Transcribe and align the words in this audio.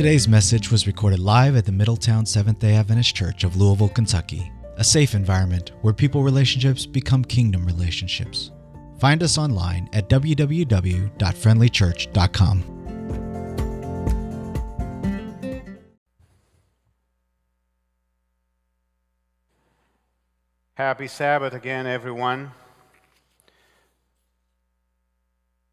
Today's 0.00 0.26
message 0.26 0.70
was 0.70 0.86
recorded 0.86 1.18
live 1.18 1.56
at 1.56 1.66
the 1.66 1.72
Middletown 1.72 2.24
Seventh 2.24 2.60
day 2.60 2.76
Adventist 2.76 3.14
Church 3.14 3.44
of 3.44 3.56
Louisville, 3.56 3.90
Kentucky, 3.90 4.50
a 4.78 4.82
safe 4.82 5.14
environment 5.14 5.72
where 5.82 5.92
people 5.92 6.22
relationships 6.22 6.86
become 6.86 7.22
kingdom 7.22 7.66
relationships. 7.66 8.50
Find 8.98 9.22
us 9.22 9.36
online 9.36 9.90
at 9.92 10.08
www.friendlychurch.com. 10.08 12.64
Happy 20.78 21.08
Sabbath 21.08 21.52
again, 21.52 21.86
everyone. 21.86 22.52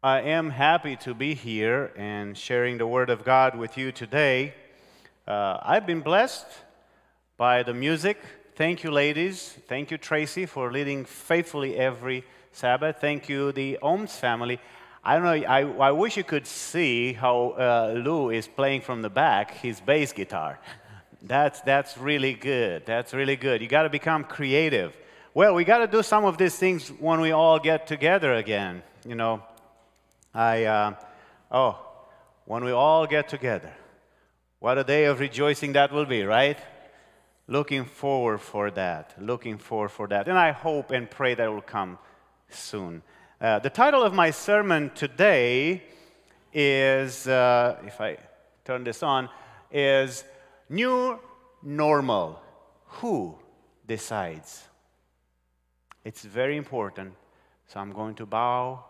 I 0.08 0.22
am 0.22 0.48
happy 0.48 0.96
to 1.04 1.12
be 1.12 1.34
here 1.34 1.92
and 1.94 2.34
sharing 2.34 2.78
the 2.78 2.86
Word 2.86 3.10
of 3.10 3.24
God 3.24 3.58
with 3.58 3.76
you 3.76 3.92
today. 3.92 4.54
Uh, 5.26 5.58
I've 5.60 5.84
been 5.84 6.00
blessed 6.00 6.46
by 7.36 7.62
the 7.62 7.74
music. 7.74 8.16
Thank 8.54 8.82
you, 8.84 8.90
ladies. 8.90 9.58
Thank 9.68 9.90
you, 9.90 9.98
Tracy, 9.98 10.46
for 10.46 10.72
leading 10.72 11.04
faithfully 11.04 11.76
every 11.76 12.24
Sabbath. 12.52 13.02
Thank 13.02 13.28
you, 13.28 13.52
the 13.52 13.78
Ohms 13.82 14.12
family. 14.12 14.58
I 15.04 15.14
don't 15.14 15.24
know, 15.24 15.46
I, 15.46 15.88
I 15.88 15.92
wish 15.92 16.16
you 16.16 16.24
could 16.24 16.46
see 16.46 17.12
how 17.12 17.50
uh, 17.50 18.00
Lou 18.02 18.30
is 18.30 18.48
playing 18.48 18.80
from 18.80 19.02
the 19.02 19.10
back 19.10 19.58
his 19.58 19.78
bass 19.78 20.14
guitar. 20.14 20.58
That's, 21.20 21.60
that's 21.60 21.98
really 21.98 22.32
good. 22.32 22.86
That's 22.86 23.12
really 23.12 23.36
good. 23.36 23.60
You 23.60 23.68
got 23.68 23.82
to 23.82 23.90
become 23.90 24.24
creative. 24.24 24.96
Well, 25.34 25.54
we 25.54 25.64
got 25.64 25.80
to 25.80 25.86
do 25.86 26.02
some 26.02 26.24
of 26.24 26.38
these 26.38 26.56
things 26.56 26.88
when 26.88 27.20
we 27.20 27.32
all 27.32 27.58
get 27.58 27.86
together 27.86 28.32
again. 28.32 28.82
You 29.06 29.14
know, 29.14 29.42
I, 30.38 30.66
uh, 30.66 30.94
oh, 31.50 31.84
when 32.44 32.62
we 32.62 32.70
all 32.70 33.08
get 33.08 33.28
together, 33.28 33.74
what 34.60 34.78
a 34.78 34.84
day 34.84 35.06
of 35.06 35.18
rejoicing 35.18 35.72
that 35.72 35.90
will 35.90 36.04
be, 36.04 36.22
right? 36.22 36.56
Looking 37.48 37.84
forward 37.84 38.38
for 38.38 38.70
that, 38.70 39.16
looking 39.20 39.58
forward 39.58 39.88
for 39.88 40.06
that. 40.06 40.28
And 40.28 40.38
I 40.38 40.52
hope 40.52 40.92
and 40.92 41.10
pray 41.10 41.34
that 41.34 41.50
will 41.50 41.60
come 41.60 41.98
soon. 42.48 43.02
Uh, 43.40 43.58
the 43.58 43.68
title 43.68 44.04
of 44.04 44.14
my 44.14 44.30
sermon 44.30 44.92
today 44.94 45.82
is, 46.52 47.26
uh, 47.26 47.76
if 47.84 48.00
I 48.00 48.18
turn 48.64 48.84
this 48.84 49.02
on, 49.02 49.28
is 49.72 50.22
New 50.68 51.18
Normal. 51.64 52.40
Who 53.00 53.34
decides? 53.88 54.62
It's 56.04 56.22
very 56.22 56.56
important. 56.56 57.12
So 57.66 57.80
I'm 57.80 57.92
going 57.92 58.14
to 58.14 58.24
bow 58.24 58.84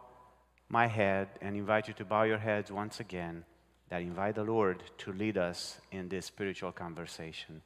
my 0.69 0.87
head 0.87 1.29
and 1.41 1.57
invite 1.57 1.89
you 1.89 1.95
to 1.95 2.05
bow 2.05 2.25
your 2.25 2.39
heads 2.39 2.71
once 2.71 3.01
again 3.01 3.45
that 3.89 4.03
invite 4.03 4.35
the 4.35 4.45
Lord 4.45 4.83
to 4.99 5.13
lead 5.13 5.39
us 5.39 5.81
in 5.91 6.09
this 6.09 6.27
spiritual 6.27 6.73
conversation. 6.73 7.63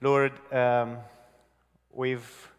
Lord, 0.00 0.32
um, 0.52 0.98
we've 1.92 2.50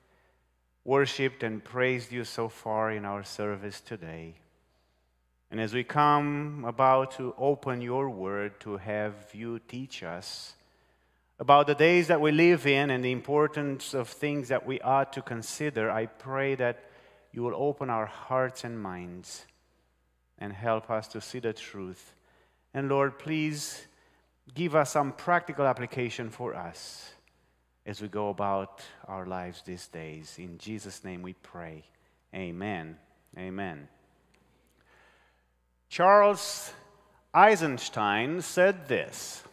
worshiped 0.83 1.43
and 1.43 1.63
praised 1.63 2.11
you 2.11 2.23
so 2.23 2.49
far 2.49 2.91
in 2.91 3.05
our 3.05 3.23
service 3.23 3.81
today. 3.81 4.35
And 5.49 5.59
as 5.59 5.73
we 5.73 5.83
come 5.83 6.63
about 6.67 7.11
to 7.17 7.33
open 7.37 7.81
your 7.81 8.09
word 8.11 8.59
to 8.59 8.77
have 8.77 9.15
you 9.33 9.59
teach 9.67 10.03
us 10.03 10.53
about 11.39 11.65
the 11.65 11.73
days 11.73 12.07
that 12.07 12.21
we 12.21 12.31
live 12.31 12.67
in 12.67 12.91
and 12.91 13.03
the 13.03 13.11
importance 13.11 13.95
of 13.95 14.07
things 14.07 14.49
that 14.49 14.67
we 14.67 14.79
ought 14.81 15.13
to 15.13 15.21
consider, 15.23 15.89
I 15.89 16.05
pray 16.05 16.53
that 16.55 16.83
you 17.31 17.41
will 17.41 17.55
open 17.55 17.89
our 17.89 18.05
hearts 18.05 18.63
and 18.63 18.79
minds 18.79 19.45
and 20.39 20.53
help 20.53 20.89
us 20.89 21.07
to 21.09 21.21
see 21.21 21.39
the 21.39 21.53
truth. 21.53 22.13
And 22.73 22.89
Lord, 22.89 23.19
please 23.19 23.85
give 24.53 24.75
us 24.75 24.91
some 24.91 25.11
practical 25.11 25.65
application 25.65 26.29
for 26.29 26.55
us 26.55 27.11
as 27.85 28.01
we 28.01 28.07
go 28.07 28.29
about 28.29 28.81
our 29.07 29.25
lives 29.25 29.61
these 29.65 29.87
days. 29.87 30.35
In 30.37 30.57
Jesus' 30.57 31.03
name 31.03 31.21
we 31.21 31.33
pray. 31.33 31.83
Amen. 32.33 32.97
Amen. 33.37 33.87
Charles 35.89 36.71
Eisenstein 37.33 38.41
said 38.41 38.87
this 38.87 39.43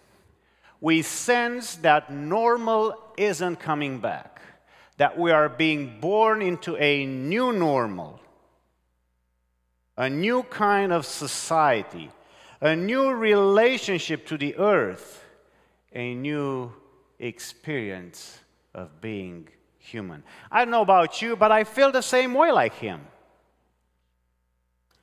We 0.81 1.03
sense 1.03 1.77
that 1.77 2.13
normal 2.13 2.95
isn't 3.17 3.57
coming 3.57 3.99
back, 3.99 4.41
that 4.99 5.19
we 5.19 5.31
are 5.31 5.49
being 5.49 6.01
born 6.01 6.43
into 6.43 6.77
a 6.77 7.07
new 7.07 7.53
normal 7.53 8.21
a 9.97 10.11
new 10.11 10.43
kind 10.45 10.93
of 10.93 11.07
society, 11.07 12.11
a 12.61 12.77
new 12.77 13.13
relationship 13.13 14.27
to 14.27 14.37
the 14.37 14.57
earth, 14.57 15.25
a 15.93 16.15
new 16.15 16.73
experience 17.19 18.41
of 18.75 19.01
being 19.01 19.49
human. 19.79 20.23
I 20.51 20.65
don't 20.65 20.71
know 20.71 20.83
about 20.83 21.23
you, 21.23 21.37
but 21.37 21.51
I 21.51 21.65
feel 21.65 21.91
the 21.91 22.03
same 22.03 22.35
way 22.35 22.51
like 22.51 22.75
him. 22.75 23.01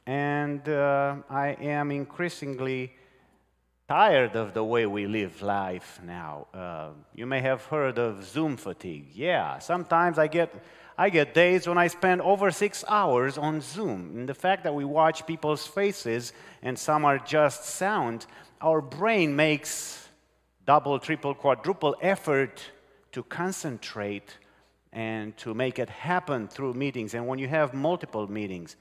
And 0.06 0.68
uh, 0.68 1.16
I 1.30 1.50
am 1.60 1.90
increasingly 1.92 2.92
tired 3.88 4.36
of 4.36 4.54
the 4.54 4.64
way 4.64 4.86
we 4.86 5.08
live 5.08 5.42
life 5.42 6.00
now. 6.06 6.48
Uh, 6.54 6.90
you 7.16 7.25
may 7.25 7.42
have 7.42 7.64
heard 7.66 7.98
of 7.98 8.24
Zoom 8.24 8.58
fatigue. 8.58 9.08
Yeah, 9.14 9.60
sometimes 9.60 10.18
I 10.20 10.28
get 10.28 10.54
I 10.98 11.09
get 11.09 11.34
days 11.34 11.68
when 11.68 11.78
I 11.78 11.88
spend 11.88 12.22
over 12.22 12.52
six 12.52 12.84
hours 12.88 13.38
on 13.38 13.62
Zoom. 13.62 14.12
And 14.16 14.30
the 14.30 14.34
fact 14.34 14.64
that 14.64 14.76
we 14.76 14.86
watch 14.86 15.26
people's 15.26 15.66
faces 15.66 16.34
and 16.62 16.78
some 16.78 17.04
are 17.04 17.18
just 17.18 17.66
sound, 17.66 18.26
our 18.62 18.81
brain 18.81 19.36
makes 19.36 20.08
double, 20.66 21.00
triple, 21.00 21.34
quadruple 21.34 21.96
effort 22.02 22.62
to 23.12 23.24
concentrate 23.24 24.38
and 24.92 25.36
to 25.38 25.54
make 25.54 25.80
it 25.80 25.90
happen 25.90 26.48
through 26.48 26.74
meetings. 26.74 27.16
And 27.16 27.28
when 27.28 27.40
you 27.40 27.48
have 27.48 27.74
multiple 27.74 28.30
meetings, 28.30 28.75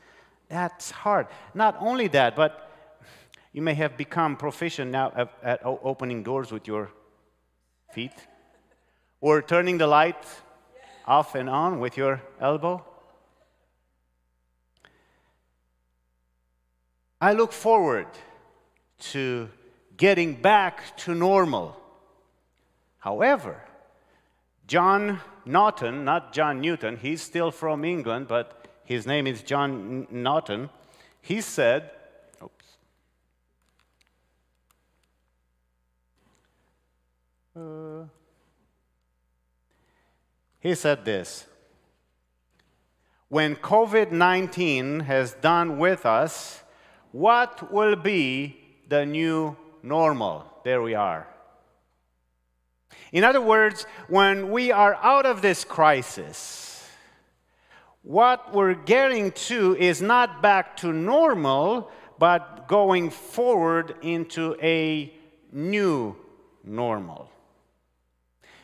that's 0.49 0.91
hard. 0.91 1.27
Not 1.55 1.77
only 1.81 2.09
that, 2.09 2.37
but 2.37 2.71
you 3.53 3.63
may 3.63 3.75
have 3.75 3.97
become 3.97 4.37
proficient 4.37 4.91
now 4.91 5.31
at, 5.43 5.61
opening 5.65 6.23
doors 6.23 6.53
with 6.53 6.67
your 6.67 6.91
feet 7.93 8.13
or 9.21 9.41
turning 9.41 9.79
the 9.79 9.87
light 9.87 10.25
off 11.07 11.35
and 11.35 11.49
on 11.49 11.81
with 11.81 11.97
your 11.97 12.23
elbow? 12.41 12.85
I 17.21 17.35
look 17.35 17.53
forward 17.53 18.09
to 19.13 19.49
getting 19.97 20.35
back 20.35 20.97
to 20.99 21.15
normal. 21.15 21.77
However, 22.99 23.63
John 24.67 25.21
Naughton, 25.45 26.05
not 26.05 26.33
John 26.33 26.61
Newton, 26.61 26.97
he's 26.97 27.23
still 27.23 27.51
from 27.51 27.85
England, 27.85 28.27
but 28.29 28.67
his 28.85 29.07
name 29.07 29.27
is 29.27 29.43
John 29.43 30.07
Naughton, 30.11 30.71
he 31.21 31.41
said, 31.41 31.91
oops. 32.43 32.67
Uh, 37.57 38.05
he 40.63 40.77
said 40.77 41.05
this 41.05 41.47
When 43.29 43.57
COVID 43.57 44.13
19 44.13 45.01
has 45.01 45.35
done 45.35 45.79
with 45.79 46.07
us, 46.07 46.63
what 47.11 47.73
will 47.73 47.97
be 47.97 48.57
the 48.89 49.05
new 49.05 49.57
normal? 49.83 50.47
There 50.65 50.81
we 50.81 50.95
are. 50.95 51.27
In 53.11 53.25
other 53.25 53.41
words, 53.41 53.87
when 54.09 54.51
we 54.51 54.71
are 54.71 54.95
out 55.03 55.27
of 55.27 55.43
this 55.43 55.65
crisis, 55.65 56.89
what 58.03 58.55
we're 58.55 58.75
getting 58.75 59.33
to 59.33 59.77
is 59.77 60.01
not 60.01 60.41
back 60.43 60.77
to 60.79 60.93
normal, 60.93 61.91
but 62.19 62.69
going 62.69 63.11
forward 63.11 63.97
into 64.03 64.57
a 64.63 65.13
new 65.51 66.17
normal. 66.65 67.31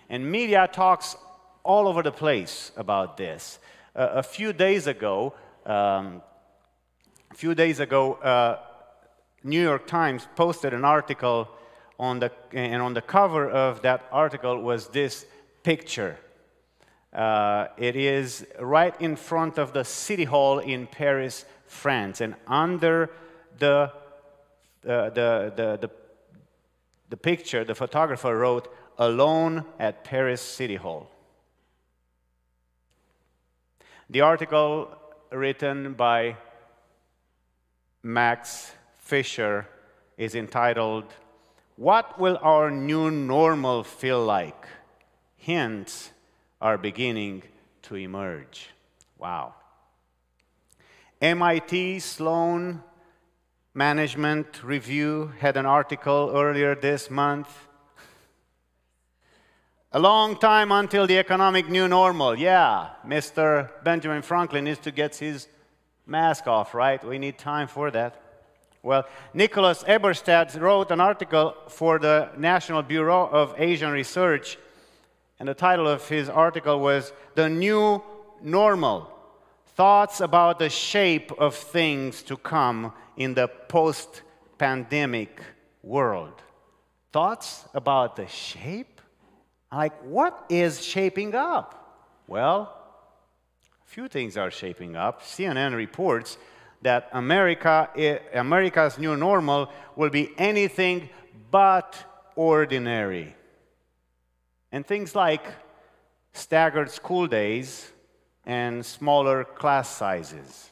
And 0.09 0.31
media 0.31 0.69
talks 0.73 1.17
all 1.69 1.87
over 1.87 2.03
the 2.03 2.11
place 2.11 2.73
about 2.79 3.19
this. 3.19 3.59
Uh, 3.94 4.09
a 4.15 4.23
few 4.23 4.55
days 4.55 4.87
ago, 4.87 5.35
um, 5.67 6.23
a 7.31 7.35
few 7.35 7.55
days 7.55 7.79
ago, 7.79 8.15
uh, 8.15 8.59
New 9.44 9.61
York 9.61 9.87
Times 9.87 10.26
posted 10.35 10.73
an 10.73 10.85
article 10.85 11.47
on 11.99 12.20
the, 12.20 12.32
and 12.53 12.81
on 12.81 12.94
the 12.94 13.03
cover 13.03 13.50
of 13.50 13.82
that 13.82 14.06
article 14.11 14.62
was 14.62 14.88
this 14.88 15.26
picture. 15.62 16.17
Uh, 17.12 17.67
it 17.76 17.97
is 17.97 18.47
right 18.59 18.99
in 18.99 19.15
front 19.15 19.59
of 19.59 19.75
the 19.75 19.85
City 19.85 20.25
Hall 20.25 20.61
in 20.61 20.87
Paris, 20.87 21.44
France, 21.67 22.23
and 22.23 22.35
under 22.47 23.11
the, 23.59 23.93
the, 24.81 25.12
the, 25.15 25.79
the, 25.81 25.91
the 27.11 27.17
picture, 27.17 27.62
the 27.62 27.75
photographer 27.75 28.35
wrote, 28.38 28.73
Alone 28.97 29.65
at 29.79 30.03
Paris 30.03 30.41
City 30.41 30.76
Hall. 30.76 31.11
The 34.10 34.22
article 34.22 34.88
written 35.31 35.93
by 35.93 36.37
Max 38.02 38.72
Fisher 38.96 39.69
is 40.16 40.34
entitled 40.34 41.05
What 41.76 42.19
will 42.19 42.38
our 42.40 42.70
new 42.70 43.10
normal 43.10 43.84
feel 43.84 44.25
like? 44.25 44.66
Hints 45.37 46.10
are 46.58 46.78
beginning 46.78 47.43
to 47.82 47.96
emerge. 47.96 48.70
Wow. 49.19 49.55
MIT 51.20 52.00
Sloan 52.00 52.82
Management 53.75 54.64
Review 54.64 55.32
had 55.38 55.58
an 55.58 55.66
article 55.66 56.32
earlier 56.34 56.75
this 56.75 57.10
month. 57.10 57.68
A 59.90 59.99
long 59.99 60.37
time 60.37 60.70
until 60.70 61.06
the 61.06 61.17
economic 61.17 61.70
new 61.70 61.88
normal. 61.88 62.38
Yeah, 62.38 62.90
Mr. 63.06 63.70
Benjamin 63.82 64.20
Franklin 64.20 64.64
needs 64.64 64.81
to 64.81 64.90
get 64.90 65.17
his 65.17 65.49
mask 66.06 66.46
off, 66.46 66.75
right? 66.75 67.02
We 67.02 67.19
need 67.19 67.38
time 67.38 67.69
for 67.69 67.90
that. 67.93 68.20
Well, 68.82 69.06
Nicholas 69.32 69.82
Eberstadt 69.85 70.61
wrote 70.61 70.90
an 70.90 71.00
article 71.00 71.55
for 71.69 71.99
the 71.99 72.29
National 72.37 72.82
Bureau 72.82 73.29
of 73.29 73.55
Asian 73.56 73.90
Research, 73.90 74.58
and 75.40 75.49
the 75.49 75.55
title 75.55 75.88
of 75.88 76.06
his 76.06 76.29
article 76.29 76.81
was 76.81 77.14
The 77.34 77.49
New 77.49 78.02
Normal 78.43 79.11
Thoughts 79.69 80.20
about 80.20 80.58
the 80.58 80.69
Shape 80.69 81.32
of 81.38 81.55
Things 81.55 82.23
to 82.25 82.37
Come 82.37 82.93
in 83.17 83.32
the 83.32 83.49
Post 83.49 84.20
Pandemic 84.58 85.41
World. 85.82 86.43
Thoughts 87.11 87.64
about 87.73 88.17
the 88.17 88.26
shape? 88.26 88.98
Like, 89.70 90.03
what 90.03 90.47
is 90.49 90.82
shaping 90.82 91.35
up? 91.35 91.75
Well, 92.26 92.75
a 93.85 93.88
few 93.88 94.09
things 94.09 94.37
are 94.37 94.50
shaping 94.50 94.97
up. 94.97 95.23
CNN 95.23 95.75
reports 95.75 96.38
that 96.82 97.09
America, 97.12 97.88
America's 98.35 98.99
new 98.99 99.17
normal 99.17 99.70
will 99.97 100.11
be 100.11 100.31
anything 100.38 101.09
but 101.50 101.97
ordinary. 102.37 103.35
And 104.70 104.87
things 104.87 105.15
like 105.15 105.44
staggered 106.32 106.91
school 106.91 107.26
days 107.26 107.91
and 108.47 108.85
smaller 108.85 109.44
class 109.44 109.88
sizes, 109.88 110.70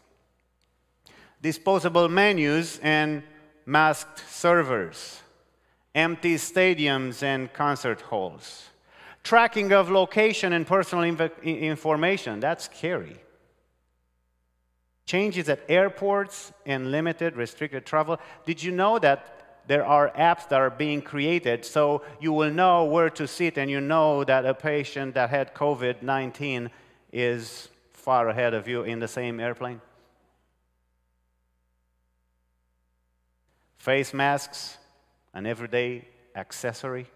disposable 1.43 2.08
menus 2.08 2.78
and 2.82 3.22
masked 3.66 4.22
servers, 4.31 5.20
empty 5.94 6.37
stadiums 6.37 7.22
and 7.22 7.52
concert 7.52 8.00
halls, 8.02 8.70
tracking 9.26 9.73
of 9.73 9.90
location 9.90 10.52
and 10.52 10.67
personal 10.67 11.05
information. 11.05 12.40
That's 12.40 12.64
scary 12.64 13.19
changes 15.06 15.49
at 15.49 15.61
airports 15.69 16.52
and 16.67 16.90
limited 16.90 17.37
restricted 17.37 17.87
travel. 17.87 18.19
Did 18.44 18.62
you 18.62 18.73
know 18.73 18.99
that 18.99 19.62
there 19.69 19.87
are 19.87 20.11
apps 20.11 20.49
that 20.49 20.61
are 20.61 20.70
being 20.70 21.00
created 21.00 21.64
so 21.64 22.02
you 22.20 22.32
will 22.32 22.50
know 22.50 22.84
where 22.84 23.11
to 23.11 23.26
sit 23.26 23.56
and 23.56 23.70
you 23.70 23.81
know 23.81 24.25
that 24.25 24.44
a 24.44 24.55
patient 24.55 25.14
that 25.14 25.31
had 25.31 25.55
COVID 25.55 26.02
19 26.02 26.70
is 27.12 27.69
far 27.93 28.29
ahead 28.29 28.52
of 28.52 28.69
you 28.69 28.82
in 28.82 28.99
the 28.99 29.08
same 29.08 29.40
airplane? 29.40 29.81
Face 33.79 34.12
masks, 34.12 34.76
an 35.32 35.46
everyday 35.46 36.05
accessory. 36.34 37.06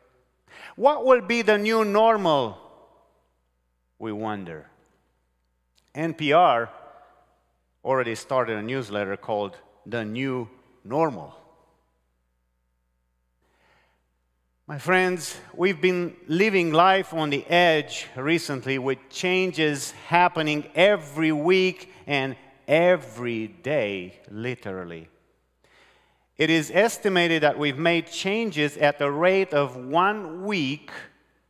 What 0.76 1.04
will 1.04 1.20
be 1.20 1.42
the 1.42 1.58
new 1.58 1.84
normal? 1.84 2.58
We 3.98 4.12
wonder. 4.12 4.66
NPR 5.94 6.68
already 7.84 8.14
started 8.14 8.56
a 8.56 8.62
newsletter 8.62 9.16
called 9.16 9.56
The 9.86 10.04
New 10.04 10.48
Normal. 10.84 11.36
My 14.66 14.78
friends, 14.78 15.36
we've 15.52 15.80
been 15.80 16.14
living 16.28 16.72
life 16.72 17.12
on 17.12 17.30
the 17.30 17.44
edge 17.46 18.06
recently 18.14 18.78
with 18.78 18.98
changes 19.10 19.90
happening 20.06 20.70
every 20.76 21.32
week 21.32 21.92
and 22.06 22.36
every 22.68 23.48
day, 23.48 24.20
literally. 24.30 25.08
It 26.40 26.48
is 26.48 26.70
estimated 26.72 27.42
that 27.42 27.58
we've 27.58 27.76
made 27.76 28.06
changes 28.06 28.78
at 28.78 28.98
the 28.98 29.10
rate 29.10 29.52
of 29.52 29.76
one 29.76 30.46
week 30.46 30.90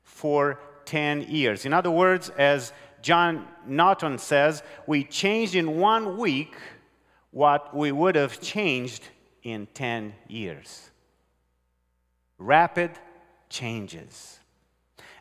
for 0.02 0.58
10 0.84 1.28
years. 1.28 1.64
In 1.64 1.72
other 1.72 1.92
words, 1.92 2.28
as 2.30 2.72
John 3.00 3.46
Naughton 3.64 4.18
says, 4.18 4.64
we 4.88 5.04
changed 5.04 5.54
in 5.54 5.78
one 5.78 6.18
week 6.18 6.56
what 7.30 7.72
we 7.72 7.92
would 7.92 8.16
have 8.16 8.40
changed 8.40 9.04
in 9.44 9.68
10 9.74 10.12
years. 10.26 10.90
Rapid 12.36 12.90
changes. 13.48 14.40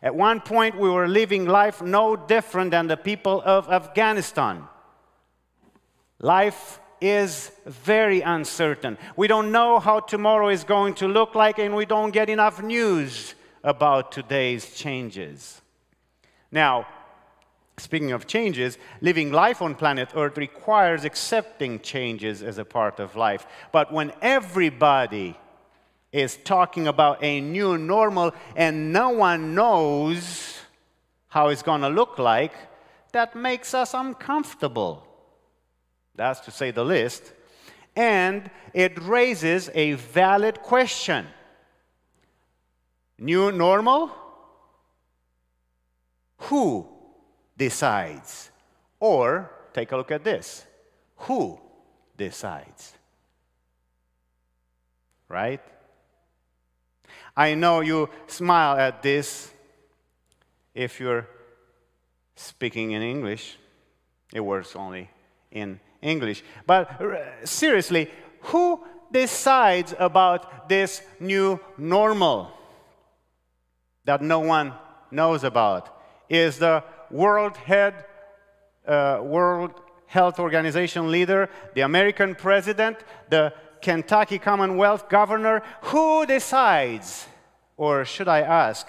At 0.02 0.16
one 0.16 0.40
point, 0.40 0.80
we 0.80 0.90
were 0.90 1.06
living 1.06 1.46
life 1.46 1.80
no 1.80 2.16
different 2.16 2.72
than 2.72 2.88
the 2.88 2.96
people 2.96 3.40
of 3.44 3.70
Afghanistan. 3.70 4.64
Life 6.18 6.80
is 7.00 7.50
very 7.66 8.20
uncertain. 8.20 8.98
We 9.16 9.26
don't 9.26 9.52
know 9.52 9.78
how 9.78 10.00
tomorrow 10.00 10.48
is 10.48 10.64
going 10.64 10.94
to 10.94 11.08
look 11.08 11.34
like, 11.34 11.58
and 11.58 11.74
we 11.74 11.86
don't 11.86 12.10
get 12.10 12.28
enough 12.28 12.62
news 12.62 13.34
about 13.62 14.12
today's 14.12 14.74
changes. 14.74 15.60
Now, 16.50 16.86
Speaking 17.80 18.12
of 18.12 18.26
changes, 18.26 18.76
living 19.00 19.32
life 19.32 19.62
on 19.62 19.74
planet 19.74 20.10
Earth 20.14 20.36
requires 20.36 21.04
accepting 21.04 21.80
changes 21.80 22.42
as 22.42 22.58
a 22.58 22.64
part 22.64 23.00
of 23.00 23.16
life. 23.16 23.46
But 23.72 23.90
when 23.90 24.12
everybody 24.20 25.38
is 26.12 26.36
talking 26.36 26.88
about 26.88 27.24
a 27.24 27.40
new 27.40 27.78
normal 27.78 28.32
and 28.54 28.92
no 28.92 29.10
one 29.10 29.54
knows 29.54 30.58
how 31.28 31.48
it's 31.48 31.62
going 31.62 31.80
to 31.80 31.88
look 31.88 32.18
like, 32.18 32.52
that 33.12 33.34
makes 33.34 33.72
us 33.72 33.94
uncomfortable. 33.94 35.06
That's 36.20 36.40
to 36.40 36.50
say 36.50 36.70
the 36.70 36.84
least. 36.84 37.32
And 37.96 38.50
it 38.74 39.02
raises 39.02 39.70
a 39.72 39.94
valid 39.94 40.60
question 40.60 41.26
New 43.18 43.50
normal? 43.50 44.10
Who 46.48 46.86
decides? 47.56 48.50
Or, 48.98 49.50
take 49.72 49.92
a 49.92 49.96
look 49.96 50.10
at 50.10 50.22
this 50.22 50.66
who 51.16 51.58
decides? 52.18 52.92
Right? 55.26 55.62
I 57.34 57.54
know 57.54 57.80
you 57.80 58.10
smile 58.26 58.76
at 58.76 59.02
this 59.02 59.50
if 60.74 61.00
you're 61.00 61.26
speaking 62.36 62.90
in 62.90 63.00
English. 63.00 63.56
It 64.34 64.40
works 64.40 64.76
only 64.76 65.08
in 65.50 65.80
English. 66.02 66.42
But 66.66 67.00
seriously, 67.44 68.10
who 68.40 68.84
decides 69.12 69.94
about 69.98 70.68
this 70.68 71.02
new 71.18 71.60
normal 71.76 72.52
that 74.04 74.22
no 74.22 74.40
one 74.40 74.72
knows 75.10 75.44
about? 75.44 76.02
Is 76.28 76.58
the 76.58 76.84
World 77.10 77.56
Head, 77.56 78.04
uh, 78.86 79.20
World 79.22 79.72
Health 80.06 80.38
Organization 80.38 81.10
leader, 81.10 81.48
the 81.74 81.82
American 81.82 82.34
president, 82.34 82.98
the 83.28 83.52
Kentucky 83.80 84.38
Commonwealth 84.38 85.08
governor. 85.08 85.62
Who 85.82 86.26
decides? 86.26 87.26
Or 87.76 88.04
should 88.04 88.28
I 88.28 88.40
ask, 88.40 88.86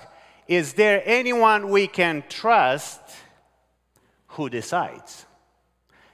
is 0.48 0.74
there 0.74 1.01
anyone 1.06 1.70
we 1.70 1.88
can 1.88 2.24
trust 2.27 3.00
who 4.27 4.50
decides? 4.50 5.25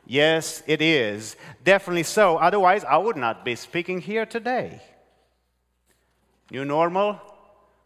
Yes, 0.07 0.63
it 0.65 0.81
is. 0.81 1.35
Definitely 1.63 2.03
so. 2.03 2.37
Otherwise, 2.37 2.83
I 2.83 2.97
would 2.97 3.17
not 3.17 3.43
be 3.43 3.55
speaking 3.55 3.99
here 3.99 4.25
today. 4.25 4.81
New 6.49 6.63
normal? 6.63 7.19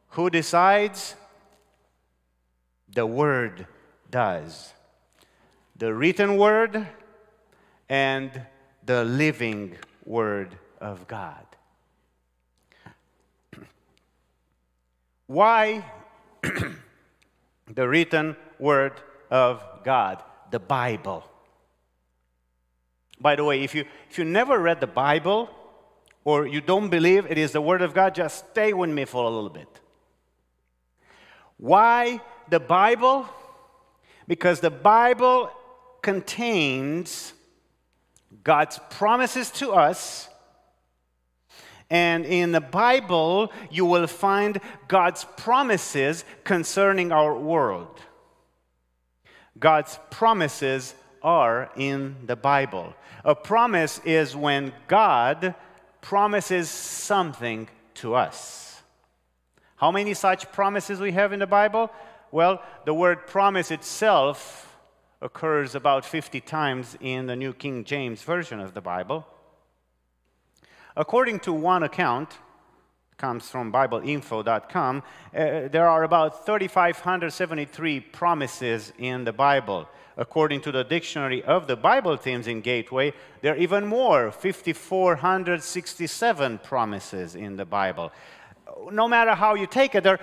Who 0.10 0.30
decides? 0.30 1.16
The 2.94 3.06
Word 3.06 3.66
does 4.10 4.74
the 5.82 5.92
written 5.92 6.38
word 6.38 6.88
and 7.90 8.46
the 8.86 9.04
living 9.04 9.75
word 10.06 10.56
of 10.80 11.08
God. 11.08 11.44
Why 15.25 15.84
the 17.68 17.90
written 17.90 18.36
word 18.60 19.01
of 19.32 19.63
God, 19.84 20.22
the 20.51 20.60
Bible? 20.60 21.24
By 23.22 23.36
the 23.36 23.44
way, 23.44 23.63
if 23.63 23.75
you, 23.75 23.86
if 24.10 24.18
you 24.18 24.25
never 24.25 24.60
read 24.60 24.82
the 24.82 24.88
Bible 24.88 25.50
or 26.24 26.48
you 26.48 26.62
don't 26.62 26.90
believe 26.90 27.25
it 27.30 27.38
is 27.38 27.51
the 27.51 27.62
Word 27.62 27.82
of 27.82 27.94
God, 27.94 28.16
just 28.16 28.50
stay 28.51 28.74
with 28.74 28.90
me 28.90 29.06
for 29.06 29.24
a 29.24 29.30
little 29.30 29.50
bit. 29.50 29.80
Why 31.58 32.20
the 32.50 32.60
Bible? 32.60 33.30
because 34.32 34.62
the 34.62 34.70
Bible 34.70 35.51
contains 36.01 37.34
God's 38.46 38.80
promises 38.90 39.51
to 39.51 39.74
us 39.74 40.30
And 41.90 42.25
in 42.25 42.54
the 42.54 42.62
Bible, 42.62 43.51
you 43.70 43.84
will 43.84 44.08
find 44.08 44.62
God's 44.88 45.25
promises 45.36 46.24
concerning 46.46 47.12
our 47.12 47.38
world. 47.38 48.00
God's 49.60 50.00
promises 50.10 50.96
are 51.22 51.72
in 51.75 52.16
the 52.25 52.36
Bible. 52.36 52.94
A 53.24 53.36
promise 53.36 54.00
is 54.06 54.36
when 54.36 54.74
God 54.88 55.56
promises 56.01 56.70
something 56.70 57.70
to 57.96 58.16
us. 58.16 58.82
How 59.75 59.92
many 59.92 60.13
such 60.13 60.51
promises 60.51 61.00
we 61.00 61.12
have 61.12 61.34
in 61.34 61.40
the 61.40 61.48
Bible? 61.48 61.92
Well, 62.32 62.62
the 62.86 62.94
word 62.94 63.28
promise 63.28 63.72
itself 63.72 64.78
occurs 65.22 65.75
about 65.75 66.06
50 66.06 66.42
times 66.42 66.98
in 67.00 67.28
the 67.28 67.36
New 67.36 67.54
King 67.54 67.84
James 67.84 68.24
Version 68.24 68.60
of 68.60 68.74
the 68.74 68.82
Bible. 68.82 69.28
According 70.96 71.40
to 71.42 71.54
one 71.54 71.84
account, 71.84 72.38
comes 73.18 73.48
from 73.48 73.72
bibleinfo.com, 73.72 74.98
uh, 74.98 75.04
there 75.68 75.88
are 75.88 76.04
about 76.04 76.44
3,573 76.46 78.00
promises 78.00 78.92
in 78.98 79.24
the 79.24 79.32
Bible. 79.32 79.88
According 80.18 80.62
to 80.62 80.72
the 80.72 80.84
dictionary 80.84 81.44
of 81.44 81.68
the 81.68 81.75
Bible 81.75 82.18
themes 82.18 82.48
in 82.48 82.62
Gateway, 82.62 83.13
there 83.41 83.53
are 83.53 83.58
even 83.58 83.86
more 83.88 84.32
5,467 84.32 86.58
promises 86.60 87.36
in 87.36 87.56
the 87.56 87.65
Bible. 87.65 88.12
No 88.91 89.08
matter 89.08 89.36
how 89.36 89.56
you 89.56 89.68
take 89.68 89.96
it, 89.96 90.03
there 90.03 90.20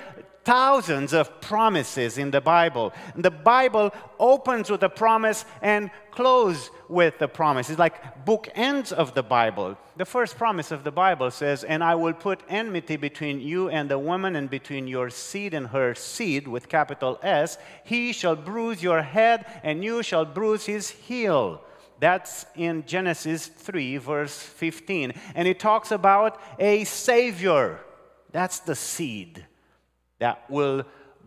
thousands 0.49 1.13
of 1.13 1.43
promises 1.43 2.17
in 2.17 2.31
the 2.31 2.41
Bible. 2.41 2.95
The 3.15 3.31
Bible 3.31 3.93
opens 4.19 4.71
with 4.71 4.83
a 4.83 4.89
promise 4.89 5.45
and 5.61 5.91
closes 6.11 6.71
with 6.89 7.19
the 7.19 7.29
promise. 7.29 7.69
It's 7.69 7.79
like 7.79 8.25
bookends 8.25 8.91
of 8.91 9.13
the 9.13 9.23
Bible. 9.23 9.77
The 9.99 10.07
first 10.07 10.39
promise 10.39 10.71
of 10.71 10.85
the 10.85 10.91
Bible 10.91 11.31
says, 11.31 11.65
And 11.65 11.85
I 11.85 11.97
will 11.97 12.15
put 12.15 12.41
enmity 12.49 12.97
between 12.97 13.43
you 13.43 13.69
and 13.69 13.91
the 13.91 13.99
woman, 13.99 14.37
and 14.37 14.49
between 14.49 14.89
your 14.89 15.11
seed 15.11 15.53
and 15.53 15.67
her 15.67 15.95
seed, 15.95 16.49
with 16.49 16.71
capital 16.71 17.21
S. 17.23 17.59
He 17.85 18.15
shall 18.15 18.35
bruise 18.35 18.83
your 18.83 19.03
head, 19.03 19.45
and 19.63 19.85
you 19.85 20.03
shall 20.03 20.25
bruise 20.25 20.65
his 20.65 20.89
heel. 20.89 21.61
That's 22.01 22.47
in 22.57 22.87
Genesis 22.87 23.49
3, 23.49 23.99
verse 23.99 24.41
15. 24.41 25.13
And 25.35 25.47
it 25.47 25.61
talks 25.61 25.91
about 25.91 26.41
a 26.59 26.85
Savior. 26.85 27.81
That's 28.33 28.61
the 28.61 28.75
seed 28.75 29.45
that 30.19 30.49
will 30.51 30.85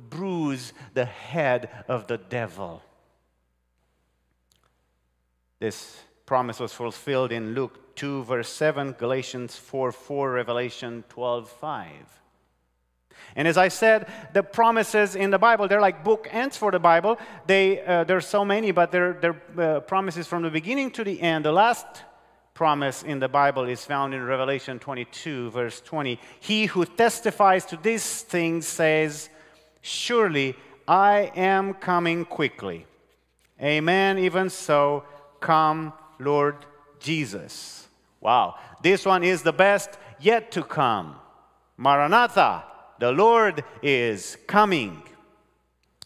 bruise 0.10 0.74
the 0.94 1.06
head 1.06 1.70
of 1.88 2.08
the 2.08 2.18
devil. 2.18 2.82
This 5.60 6.02
promise 6.26 6.60
was 6.60 6.74
fulfilled 6.74 7.32
in 7.32 7.54
Luke 7.54 7.96
2, 7.96 8.24
verse 8.24 8.50
7, 8.50 8.94
Galatians 8.94 9.56
4 9.56 9.92
4, 9.92 10.32
Revelation 10.32 11.04
12 11.10 11.50
5. 11.50 12.22
And 13.36 13.48
as 13.48 13.58
I 13.58 13.68
said, 13.68 14.12
the 14.34 14.44
promises 14.44 15.16
in 15.16 15.30
the 15.30 15.38
Bible, 15.38 15.68
they're 15.68 15.82
like 15.82 16.04
bookends 16.04 16.56
for 16.56 16.72
the 16.72 16.80
Bible. 16.80 17.20
They, 17.46 17.82
uh, 17.82 18.04
there's 18.04 18.28
so 18.28 18.44
many, 18.44 18.72
but 18.72 18.92
they're, 18.92 19.14
they're 19.14 19.42
uh, 19.58 19.80
promises 19.82 20.28
from 20.28 20.44
the 20.44 20.50
beginning 20.50 20.92
to 20.92 21.04
the 21.04 21.22
end. 21.22 21.46
The 21.46 21.52
last 21.52 21.86
promise 22.62 23.02
in 23.02 23.18
the 23.18 23.28
Bible 23.28 23.64
is 23.64 23.84
found 23.84 24.14
in 24.14 24.24
Revelation 24.24 24.78
22, 24.78 25.50
verse 25.50 25.82
20. 25.82 26.20
He 26.40 26.68
who 26.68 26.86
testifies 26.86 27.66
to 27.66 27.76
these 27.76 28.22
things 28.22 28.68
says, 28.68 29.32
Surely 29.82 30.56
I 30.88 31.32
am 31.36 31.74
coming 31.74 32.24
quickly. 32.24 32.86
Amen. 33.60 34.20
Even 34.20 34.52
so, 34.52 35.06
come, 35.40 35.92
Lord 36.20 36.56
Jesus. 37.00 37.88
Wow. 38.20 38.58
This 38.84 39.08
one 39.08 39.24
is 39.24 39.42
the 39.42 39.54
best 39.54 39.98
yet 40.20 40.52
to 40.52 40.62
come. 40.62 41.16
Maranatha, 41.78 42.64
the 43.00 43.12
Lord 43.12 43.64
is 43.82 44.38
coming. 44.46 45.02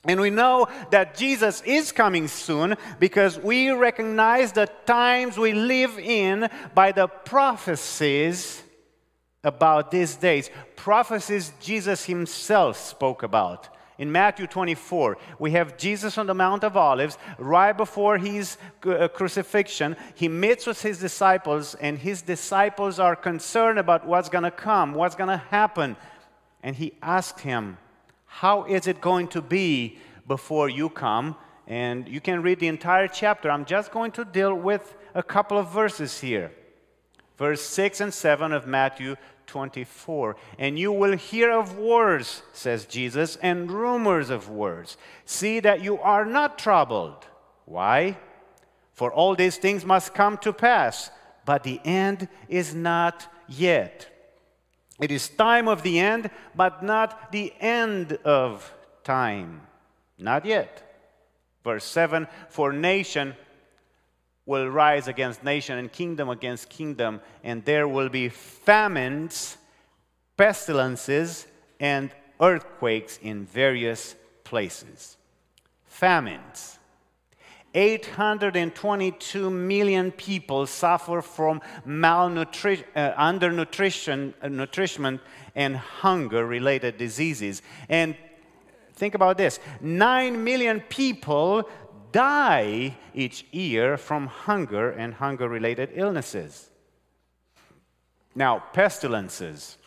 And 0.07 0.21
we 0.21 0.29
know 0.29 0.67
that 0.91 1.15
Jesus 1.15 1.61
is 1.63 1.91
coming 1.91 2.27
soon 2.27 2.75
because 2.99 3.39
we 3.39 3.71
recognize 3.71 4.51
the 4.51 4.69
times 4.85 5.37
we 5.37 5.53
live 5.53 5.97
in 5.97 6.49
by 6.73 6.91
the 6.91 7.07
prophecies 7.07 8.61
about 9.43 9.91
these 9.91 10.15
days. 10.15 10.49
Prophecies 10.75 11.53
Jesus 11.59 12.05
himself 12.05 12.77
spoke 12.77 13.23
about. 13.23 13.69
In 13.97 14.11
Matthew 14.11 14.45
24, 14.45 15.17
we 15.39 15.51
have 15.51 15.77
Jesus 15.77 16.17
on 16.17 16.27
the 16.27 16.33
Mount 16.33 16.65
of 16.65 16.75
Olives. 16.75 17.17
Right 17.37 17.75
before 17.75 18.17
his 18.17 18.57
uh, 18.85 19.07
crucifixion, 19.07 19.95
he 20.15 20.27
meets 20.27 20.67
with 20.67 20.81
his 20.81 20.99
disciples, 20.99 21.75
and 21.75 21.97
his 21.97 22.21
disciples 22.21 22.99
are 22.99 23.15
concerned 23.15 23.79
about 23.79 24.05
what's 24.05 24.27
going 24.27 24.43
to 24.43 24.51
come, 24.51 24.93
what's 24.93 25.15
going 25.15 25.29
to 25.29 25.37
happen. 25.37 25.95
And 26.61 26.75
he 26.75 26.93
asked 27.01 27.39
him, 27.39 27.77
how 28.39 28.65
is 28.65 28.85
it 28.85 28.99
going 28.99 29.29
to 29.29 29.41
be 29.41 29.97
before 30.27 30.67
you 30.67 30.89
come? 30.89 31.37
And 31.67 32.05
you 32.05 32.19
can 32.19 32.41
read 32.41 32.59
the 32.59 32.67
entire 32.67 33.07
chapter. 33.07 33.49
I'm 33.49 33.63
just 33.63 33.91
going 33.91 34.11
to 34.11 34.25
deal 34.25 34.53
with 34.53 34.93
a 35.13 35.23
couple 35.23 35.57
of 35.57 35.71
verses 35.71 36.19
here. 36.19 36.51
Verse 37.37 37.61
6 37.61 38.01
and 38.01 38.13
7 38.13 38.51
of 38.51 38.67
Matthew 38.67 39.15
24. 39.47 40.35
And 40.59 40.77
you 40.77 40.91
will 40.91 41.15
hear 41.15 41.49
of 41.49 41.77
wars, 41.77 42.41
says 42.51 42.85
Jesus, 42.85 43.37
and 43.37 43.71
rumors 43.71 44.29
of 44.29 44.49
wars. 44.49 44.97
See 45.23 45.61
that 45.61 45.81
you 45.81 45.97
are 45.99 46.25
not 46.25 46.59
troubled. 46.59 47.25
Why? 47.63 48.17
For 48.95 49.13
all 49.13 49.35
these 49.35 49.55
things 49.55 49.85
must 49.85 50.13
come 50.13 50.37
to 50.39 50.51
pass, 50.51 51.09
but 51.45 51.63
the 51.63 51.79
end 51.85 52.27
is 52.49 52.75
not 52.75 53.31
yet. 53.47 54.14
It 54.99 55.11
is 55.11 55.27
time 55.27 55.67
of 55.67 55.83
the 55.83 55.99
end, 55.99 56.29
but 56.55 56.83
not 56.83 57.31
the 57.31 57.53
end 57.59 58.13
of 58.23 58.73
time. 59.03 59.61
Not 60.17 60.45
yet. 60.45 60.81
Verse 61.63 61.83
7 61.83 62.27
For 62.49 62.71
nation 62.71 63.35
will 64.45 64.69
rise 64.69 65.07
against 65.07 65.43
nation 65.43 65.77
and 65.77 65.91
kingdom 65.91 66.29
against 66.29 66.69
kingdom, 66.69 67.19
and 67.43 67.65
there 67.65 67.87
will 67.87 68.09
be 68.09 68.29
famines, 68.29 69.57
pestilences, 70.37 71.47
and 71.79 72.11
earthquakes 72.39 73.17
in 73.21 73.45
various 73.45 74.15
places. 74.43 75.17
Famines. 75.85 76.79
822 77.75 79.49
million 79.49 80.11
people 80.11 80.65
suffer 80.65 81.21
from 81.21 81.61
malnutrition, 81.83 82.85
uh, 82.95 83.11
undernutrition, 83.13 84.33
uh, 84.41 84.47
nutrition, 84.47 85.19
and 85.55 85.75
hunger 85.75 86.45
related 86.45 86.97
diseases. 86.97 87.61
And 87.89 88.15
think 88.93 89.13
about 89.13 89.37
this 89.37 89.59
9 89.81 90.43
million 90.43 90.79
people 90.79 91.69
die 92.13 92.95
each 93.13 93.45
year 93.51 93.97
from 93.97 94.27
hunger 94.27 94.89
and 94.91 95.13
hunger 95.13 95.49
related 95.49 95.89
illnesses. 95.93 96.69
Now, 98.33 98.63
pestilences. 98.71 99.77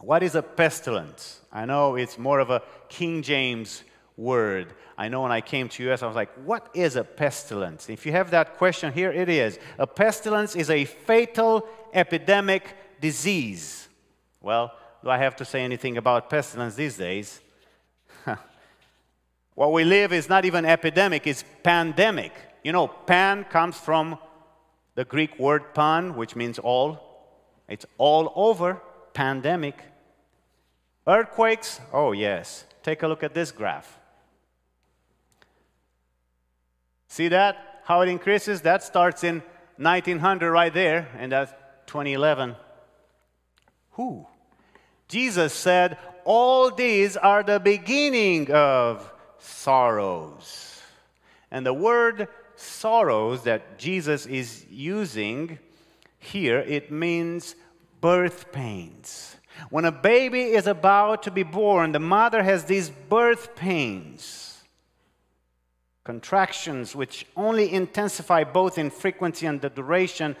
What 0.00 0.22
is 0.22 0.34
a 0.34 0.42
pestilence? 0.42 1.40
I 1.52 1.64
know 1.64 1.96
it's 1.96 2.18
more 2.18 2.40
of 2.40 2.50
a 2.50 2.62
King 2.88 3.22
James 3.22 3.82
word. 4.18 4.74
I 4.98 5.08
know 5.08 5.22
when 5.22 5.32
I 5.32 5.40
came 5.40 5.68
to 5.70 5.90
US, 5.90 6.02
I 6.02 6.06
was 6.06 6.16
like, 6.16 6.34
what 6.44 6.68
is 6.74 6.96
a 6.96 7.04
pestilence? 7.04 7.88
If 7.88 8.04
you 8.04 8.12
have 8.12 8.32
that 8.32 8.58
question, 8.58 8.92
here 8.92 9.12
it 9.12 9.28
is. 9.28 9.58
A 9.78 9.86
pestilence 9.86 10.56
is 10.56 10.68
a 10.68 10.84
fatal 10.84 11.66
epidemic 11.94 12.76
disease. 13.00 13.88
Well, 14.40 14.72
do 15.02 15.08
I 15.08 15.18
have 15.18 15.36
to 15.36 15.44
say 15.44 15.62
anything 15.62 15.96
about 15.96 16.28
pestilence 16.28 16.74
these 16.74 16.96
days? 16.96 17.40
what 19.54 19.72
we 19.72 19.84
live 19.84 20.12
is 20.12 20.28
not 20.28 20.44
even 20.44 20.64
epidemic, 20.64 21.26
it's 21.26 21.44
pandemic. 21.62 22.32
You 22.64 22.72
know, 22.72 22.88
pan 22.88 23.44
comes 23.44 23.76
from 23.78 24.18
the 24.96 25.04
Greek 25.04 25.38
word 25.38 25.74
pan, 25.74 26.16
which 26.16 26.34
means 26.34 26.58
all. 26.58 27.04
It's 27.68 27.86
all 27.98 28.32
over, 28.34 28.82
pandemic. 29.14 29.76
Earthquakes, 31.06 31.80
oh 31.92 32.10
yes. 32.12 32.64
Take 32.82 33.02
a 33.02 33.08
look 33.08 33.22
at 33.22 33.32
this 33.32 33.52
graph. 33.52 33.98
See 37.08 37.28
that? 37.28 37.80
How 37.84 38.02
it 38.02 38.08
increases? 38.08 38.60
That 38.60 38.82
starts 38.82 39.24
in 39.24 39.42
1900 39.78 40.50
right 40.50 40.72
there, 40.72 41.08
and 41.18 41.32
that's 41.32 41.52
2011. 41.86 42.54
Who? 43.92 44.26
Jesus 45.08 45.54
said, 45.54 45.96
All 46.24 46.70
these 46.70 47.16
are 47.16 47.42
the 47.42 47.58
beginning 47.58 48.50
of 48.52 49.10
sorrows. 49.38 50.82
And 51.50 51.64
the 51.64 51.72
word 51.72 52.28
sorrows 52.56 53.44
that 53.44 53.78
Jesus 53.78 54.26
is 54.26 54.66
using 54.68 55.58
here, 56.18 56.58
it 56.58 56.90
means 56.90 57.54
birth 58.00 58.52
pains. 58.52 59.36
When 59.70 59.84
a 59.84 59.92
baby 59.92 60.42
is 60.42 60.66
about 60.66 61.22
to 61.22 61.30
be 61.30 61.42
born, 61.42 61.92
the 61.92 61.98
mother 61.98 62.42
has 62.42 62.64
these 62.64 62.90
birth 62.90 63.56
pains 63.56 64.47
contractions 66.08 66.96
which 66.96 67.26
only 67.36 67.70
intensify 67.70 68.42
both 68.42 68.78
in 68.78 68.88
frequency 68.88 69.44
and 69.44 69.60
the 69.60 69.68
duration, 69.68 70.34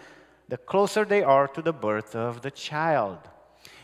the 0.48 0.56
closer 0.56 1.04
they 1.04 1.22
are 1.22 1.46
to 1.46 1.60
the 1.60 1.74
birth 1.74 2.16
of 2.16 2.40
the 2.40 2.50
child. 2.50 3.18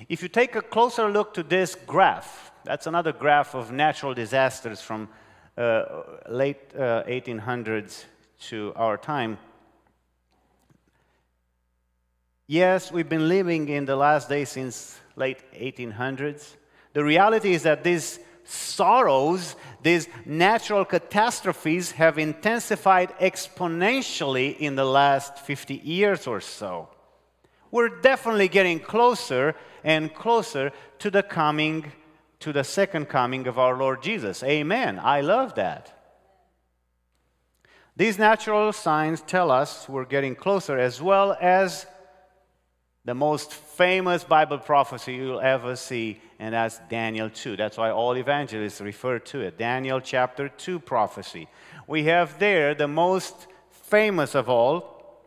If 0.08 0.22
you 0.22 0.30
take 0.30 0.56
a 0.56 0.62
closer 0.62 1.10
look 1.10 1.34
to 1.34 1.42
this 1.42 1.74
graph, 1.74 2.52
that's 2.64 2.86
another 2.86 3.12
graph 3.12 3.54
of 3.54 3.70
natural 3.70 4.14
disasters 4.14 4.80
from 4.80 5.10
uh, 5.58 5.84
late 6.26 6.74
uh, 6.74 7.02
1800s 7.18 8.04
to 8.48 8.72
our 8.76 8.96
time. 8.96 9.36
Yes, 12.46 12.90
we've 12.90 13.10
been 13.10 13.28
living 13.28 13.68
in 13.68 13.84
the 13.84 13.96
last 13.96 14.30
days 14.30 14.48
since 14.48 14.98
late 15.16 15.42
1800s. 15.52 16.56
The 16.94 17.04
reality 17.04 17.52
is 17.52 17.62
that 17.64 17.84
these 17.84 18.20
sorrows, 18.44 19.56
these 19.82 20.08
natural 20.24 20.84
catastrophes 20.84 21.92
have 21.92 22.18
intensified 22.18 23.10
exponentially 23.18 24.56
in 24.56 24.76
the 24.76 24.84
last 24.84 25.38
50 25.38 25.74
years 25.74 26.26
or 26.26 26.40
so. 26.40 26.88
We're 27.70 28.00
definitely 28.00 28.48
getting 28.48 28.78
closer 28.78 29.54
and 29.82 30.14
closer 30.14 30.72
to 31.00 31.10
the 31.10 31.22
coming, 31.22 31.92
to 32.40 32.52
the 32.52 32.64
second 32.64 33.08
coming 33.08 33.46
of 33.46 33.58
our 33.58 33.76
Lord 33.76 34.02
Jesus. 34.02 34.42
Amen. 34.42 35.00
I 35.02 35.22
love 35.22 35.56
that. 35.56 35.90
These 37.96 38.18
natural 38.18 38.72
signs 38.72 39.22
tell 39.22 39.50
us 39.50 39.88
we're 39.88 40.04
getting 40.04 40.34
closer, 40.34 40.78
as 40.78 41.00
well 41.00 41.36
as 41.40 41.86
the 43.04 43.14
most 43.14 43.52
famous 43.52 44.24
Bible 44.24 44.58
prophecy 44.58 45.14
you'll 45.14 45.40
ever 45.40 45.76
see, 45.76 46.20
and 46.44 46.52
that's 46.52 46.78
Daniel 46.90 47.30
2. 47.30 47.56
That's 47.56 47.78
why 47.78 47.90
all 47.90 48.18
evangelists 48.18 48.82
refer 48.82 49.18
to 49.18 49.40
it 49.40 49.56
Daniel 49.56 49.98
chapter 49.98 50.50
2 50.50 50.78
prophecy. 50.78 51.48
We 51.86 52.04
have 52.04 52.38
there 52.38 52.74
the 52.74 52.86
most 52.86 53.46
famous 53.70 54.34
of 54.34 54.50
all. 54.50 55.24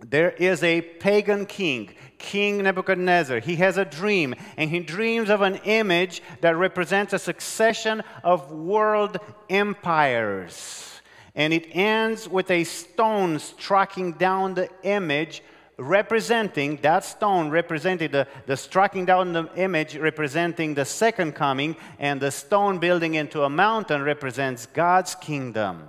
There 0.00 0.30
is 0.30 0.62
a 0.62 0.80
pagan 0.80 1.44
king, 1.44 1.90
King 2.16 2.62
Nebuchadnezzar. 2.62 3.40
He 3.40 3.56
has 3.56 3.76
a 3.76 3.84
dream, 3.84 4.34
and 4.56 4.70
he 4.70 4.80
dreams 4.80 5.28
of 5.28 5.42
an 5.42 5.56
image 5.64 6.22
that 6.40 6.56
represents 6.56 7.12
a 7.12 7.18
succession 7.18 8.02
of 8.24 8.50
world 8.50 9.18
empires. 9.50 11.02
And 11.34 11.52
it 11.52 11.66
ends 11.72 12.26
with 12.26 12.50
a 12.50 12.64
stone 12.64 13.38
striking 13.38 14.12
down 14.12 14.54
the 14.54 14.70
image 14.82 15.42
representing, 15.82 16.76
that 16.82 17.04
stone 17.04 17.50
represented 17.50 18.12
the, 18.12 18.26
the 18.46 18.56
striking 18.56 19.04
down 19.04 19.32
the 19.32 19.48
image 19.56 19.96
representing 19.96 20.74
the 20.74 20.84
second 20.84 21.32
coming, 21.32 21.76
and 21.98 22.20
the 22.20 22.30
stone 22.30 22.78
building 22.78 23.14
into 23.14 23.42
a 23.42 23.50
mountain 23.50 24.02
represents 24.02 24.66
God's 24.66 25.14
kingdom 25.14 25.88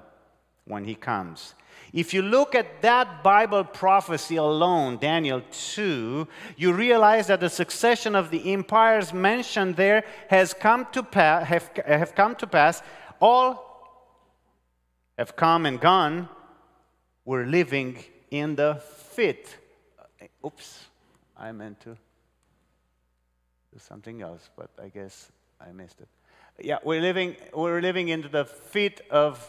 when 0.65 0.85
he 0.85 0.95
comes. 0.95 1.55
If 1.93 2.11
you 2.11 2.23
look 2.23 2.55
at 2.55 2.81
that 2.81 3.23
Bible 3.23 3.63
prophecy 3.63 4.37
alone, 4.37 4.97
Daniel 4.97 5.43
2, 5.51 6.27
you 6.57 6.73
realize 6.73 7.27
that 7.27 7.39
the 7.39 7.49
succession 7.49 8.15
of 8.15 8.31
the 8.31 8.51
empires 8.51 9.13
mentioned 9.13 9.75
there 9.75 10.03
has 10.29 10.55
come 10.55 10.87
to 10.93 11.03
pass, 11.03 11.45
have, 11.45 11.69
have 11.85 12.15
come 12.15 12.35
to 12.37 12.47
pass. 12.47 12.81
All 13.19 13.73
have 15.19 15.35
come 15.35 15.67
and 15.67 15.79
gone. 15.79 16.29
We're 17.25 17.45
living 17.45 18.03
in 18.31 18.55
the 18.55 18.81
fifth 19.11 19.57
Eh, 20.23 20.27
oops, 20.45 20.85
I 21.35 21.51
meant 21.51 21.81
to 21.81 21.97
do 23.73 23.79
something 23.79 24.21
else, 24.21 24.49
but 24.55 24.69
I 24.81 24.87
guess 24.87 25.29
I 25.59 25.73
missed 25.73 25.99
it. 25.99 26.07
Yeah, 26.59 26.77
we're 26.83 27.01
living, 27.01 27.35
we're 27.53 27.81
living 27.81 28.07
into 28.07 28.29
the 28.29 28.45
feet 28.45 29.01
of 29.09 29.45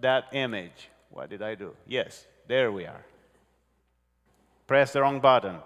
that 0.00 0.24
image. 0.32 0.90
What 1.10 1.30
did 1.30 1.42
I 1.42 1.54
do? 1.54 1.76
Yes, 1.86 2.26
there 2.48 2.72
we 2.72 2.86
are. 2.86 3.04
Press 4.66 4.92
the 4.92 5.02
wrong 5.02 5.20
button. 5.20 5.58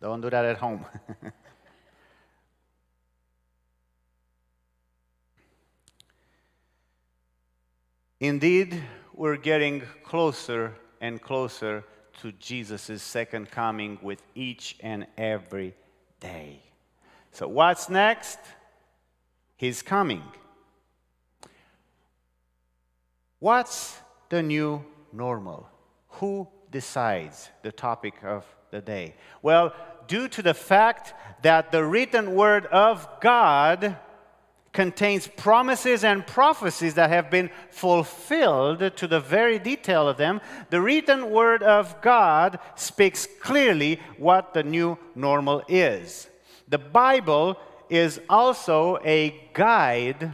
Don't 0.00 0.20
do 0.20 0.28
that 0.28 0.44
at 0.44 0.58
home. 0.58 0.84
Indeed, 8.20 8.82
we're 9.14 9.36
getting 9.36 9.84
closer 10.04 10.74
and 11.00 11.22
closer 11.22 11.84
to 12.20 12.32
Jesus' 12.32 13.02
second 13.02 13.50
coming 13.50 13.98
with 14.02 14.22
each 14.34 14.76
and 14.80 15.06
every 15.16 15.74
day. 16.20 16.62
So, 17.32 17.48
what's 17.48 17.88
next? 17.88 18.38
He's 19.56 19.82
coming. 19.82 20.22
What's 23.38 23.98
the 24.28 24.42
new 24.42 24.84
normal? 25.12 25.68
Who 26.20 26.48
decides 26.70 27.48
the 27.62 27.72
topic 27.72 28.14
of 28.22 28.44
the 28.70 28.80
day? 28.80 29.14
Well, 29.40 29.74
due 30.06 30.28
to 30.28 30.42
the 30.42 30.54
fact 30.54 31.14
that 31.42 31.72
the 31.72 31.84
written 31.84 32.34
word 32.34 32.66
of 32.66 33.08
God 33.20 33.96
contains 34.72 35.28
promises 35.28 36.02
and 36.02 36.26
prophecies 36.26 36.94
that 36.94 37.10
have 37.10 37.30
been 37.30 37.50
fulfilled 37.70 38.96
to 38.96 39.06
the 39.06 39.20
very 39.20 39.58
detail 39.58 40.08
of 40.08 40.16
them, 40.16 40.40
the 40.70 40.80
written 40.80 41.30
word 41.30 41.62
of 41.62 42.00
God 42.00 42.58
speaks 42.74 43.28
clearly 43.40 44.00
what 44.16 44.54
the 44.54 44.62
new 44.62 44.96
normal 45.14 45.62
is. 45.68 46.28
The 46.68 46.78
Bible 46.78 47.58
is 47.90 48.20
also 48.30 48.98
a 49.04 49.48
guide 49.52 50.32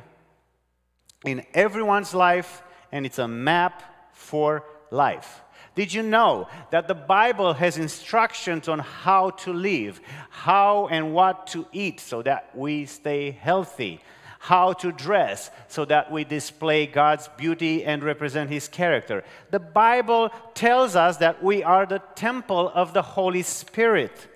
in 1.25 1.45
everyone's 1.53 2.15
life, 2.15 2.63
and 2.93 3.05
it's 3.05 3.19
a 3.19 3.27
map 3.27 3.83
for 4.13 4.65
life. 4.93 5.41
Did 5.75 5.93
you 5.93 6.03
know 6.03 6.49
that 6.71 6.87
the 6.87 6.95
Bible 6.95 7.55
has 7.55 7.77
instructions 7.77 8.69
on 8.69 8.79
how 8.79 9.31
to 9.31 9.53
live, 9.53 10.01
how 10.31 10.87
and 10.89 11.13
what 11.13 11.49
to 11.49 11.67
eat 11.73 11.99
so 11.99 12.23
that 12.23 12.51
we 12.55 12.87
stay 12.87 13.33
healthy? 13.33 14.01
How 14.39 14.73
to 14.75 14.93
dress 14.93 15.51
so 15.69 15.85
that 15.85 16.11
we 16.11 16.25
display 16.25 16.87
God's 16.87 17.29
beauty 17.37 17.85
and 17.85 18.03
represent 18.03 18.51
His 18.51 18.69
character. 18.69 19.25
The 19.51 19.59
Bible 19.59 20.31
tells 20.55 20.97
us 20.97 21.17
that 21.19 21.43
we 21.43 21.63
are 21.63 21.87
the 21.87 22.03
temple 22.15 22.71
of 22.75 22.95
the 22.95 23.03
Holy 23.03 23.43
Spirit. 23.43 24.29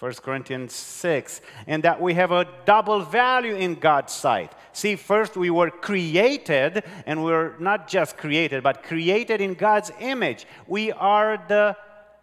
1 0.00 0.12
Corinthians 0.14 0.74
6, 0.74 1.40
and 1.66 1.82
that 1.84 2.00
we 2.00 2.14
have 2.14 2.30
a 2.30 2.46
double 2.66 3.00
value 3.00 3.54
in 3.54 3.76
God's 3.76 4.12
sight. 4.12 4.52
See, 4.72 4.96
first 4.96 5.36
we 5.36 5.50
were 5.50 5.70
created, 5.70 6.82
and 7.06 7.24
we're 7.24 7.56
not 7.58 7.88
just 7.88 8.16
created, 8.16 8.62
but 8.62 8.82
created 8.82 9.40
in 9.40 9.54
God's 9.54 9.92
image. 10.00 10.46
We 10.66 10.90
are 10.92 11.42
the 11.48 11.76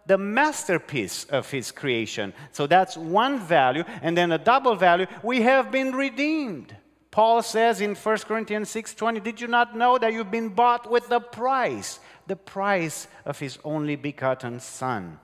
the 0.06 0.18
masterpiece 0.18 1.24
of 1.24 1.50
his 1.50 1.70
creation. 1.70 2.32
So 2.50 2.66
that's 2.66 2.96
one 2.96 3.38
value. 3.38 3.84
And 4.02 4.16
then 4.16 4.32
a 4.32 4.38
double 4.38 4.74
value, 4.74 5.06
we 5.22 5.42
have 5.42 5.70
been 5.70 5.92
redeemed. 5.92 6.76
Paul 7.10 7.42
says 7.42 7.80
in 7.80 7.94
1 7.94 8.26
Corinthians 8.26 8.70
6:20, 8.70 9.20
"Did 9.20 9.40
you 9.40 9.46
not 9.46 9.76
know 9.76 9.98
that 9.98 10.12
you've 10.12 10.30
been 10.30 10.48
bought 10.48 10.90
with 10.90 11.08
the 11.08 11.20
price, 11.20 12.00
the 12.26 12.36
price 12.36 13.06
of 13.24 13.38
his 13.38 13.58
only 13.64 13.96
begotten 13.96 14.60
son?" 14.60 15.20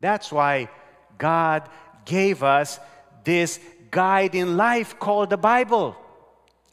That's 0.00 0.32
why 0.32 0.68
God 1.16 1.68
gave 2.04 2.42
us 2.42 2.80
this 3.22 3.60
guide 3.90 4.34
in 4.34 4.56
life 4.56 4.98
called 4.98 5.30
the 5.30 5.36
Bible. 5.36 5.96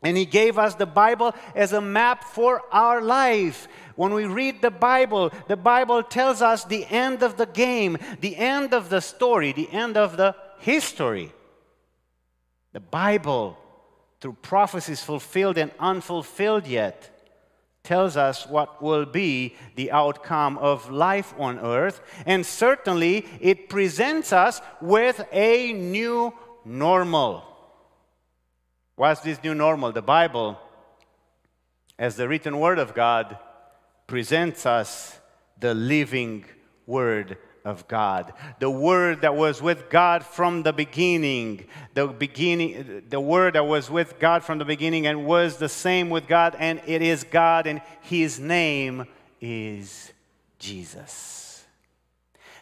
And 0.03 0.15
He 0.15 0.25
gave 0.25 0.57
us 0.57 0.75
the 0.75 0.85
Bible 0.85 1.33
as 1.55 1.73
a 1.73 1.81
map 1.81 2.23
for 2.23 2.61
our 2.71 3.01
life. 3.01 3.67
When 3.95 4.13
we 4.13 4.25
read 4.25 4.61
the 4.61 4.71
Bible, 4.71 5.31
the 5.47 5.57
Bible 5.57 6.03
tells 6.03 6.41
us 6.41 6.63
the 6.63 6.85
end 6.85 7.23
of 7.23 7.37
the 7.37 7.47
game, 7.47 7.97
the 8.21 8.37
end 8.37 8.73
of 8.73 8.89
the 8.89 9.01
story, 9.01 9.51
the 9.51 9.69
end 9.71 9.97
of 9.97 10.17
the 10.17 10.35
history. 10.59 11.31
The 12.73 12.79
Bible, 12.79 13.57
through 14.21 14.37
prophecies 14.41 15.01
fulfilled 15.01 15.57
and 15.57 15.71
unfulfilled 15.79 16.67
yet, 16.67 17.09
tells 17.83 18.17
us 18.17 18.45
what 18.45 18.83
will 18.83 19.05
be 19.05 19.55
the 19.75 19.91
outcome 19.91 20.57
of 20.57 20.91
life 20.91 21.33
on 21.39 21.57
earth. 21.57 22.01
And 22.25 22.45
certainly, 22.45 23.25
it 23.39 23.69
presents 23.69 24.33
us 24.33 24.61
with 24.81 25.25
a 25.31 25.73
new 25.73 26.33
normal. 26.65 27.56
What's 28.97 29.21
this 29.21 29.43
new 29.43 29.53
normal? 29.53 29.91
The 29.91 30.01
Bible, 30.01 30.59
as 31.99 32.15
the 32.15 32.27
written 32.27 32.59
word 32.59 32.79
of 32.79 32.95
God, 32.95 33.37
presents 34.07 34.65
us 34.65 35.19
the 35.59 35.75
living 35.75 36.45
word 36.87 37.37
of 37.63 37.87
God. 37.87 38.33
The 38.57 38.71
word 38.71 39.21
that 39.21 39.35
was 39.35 39.61
with 39.61 39.91
God 39.91 40.25
from 40.25 40.63
the 40.63 40.73
beginning, 40.73 41.67
the 41.93 42.07
beginning 42.07 43.03
the 43.07 43.19
word 43.19 43.53
that 43.53 43.67
was 43.67 43.87
with 43.87 44.17
God 44.17 44.43
from 44.43 44.57
the 44.57 44.65
beginning 44.65 45.05
and 45.05 45.27
was 45.27 45.57
the 45.57 45.69
same 45.69 46.09
with 46.09 46.27
God 46.27 46.55
and 46.57 46.81
it 46.87 47.03
is 47.03 47.23
God 47.23 47.67
and 47.67 47.81
his 48.01 48.39
name 48.39 49.05
is 49.39 50.11
Jesus. 50.57 51.67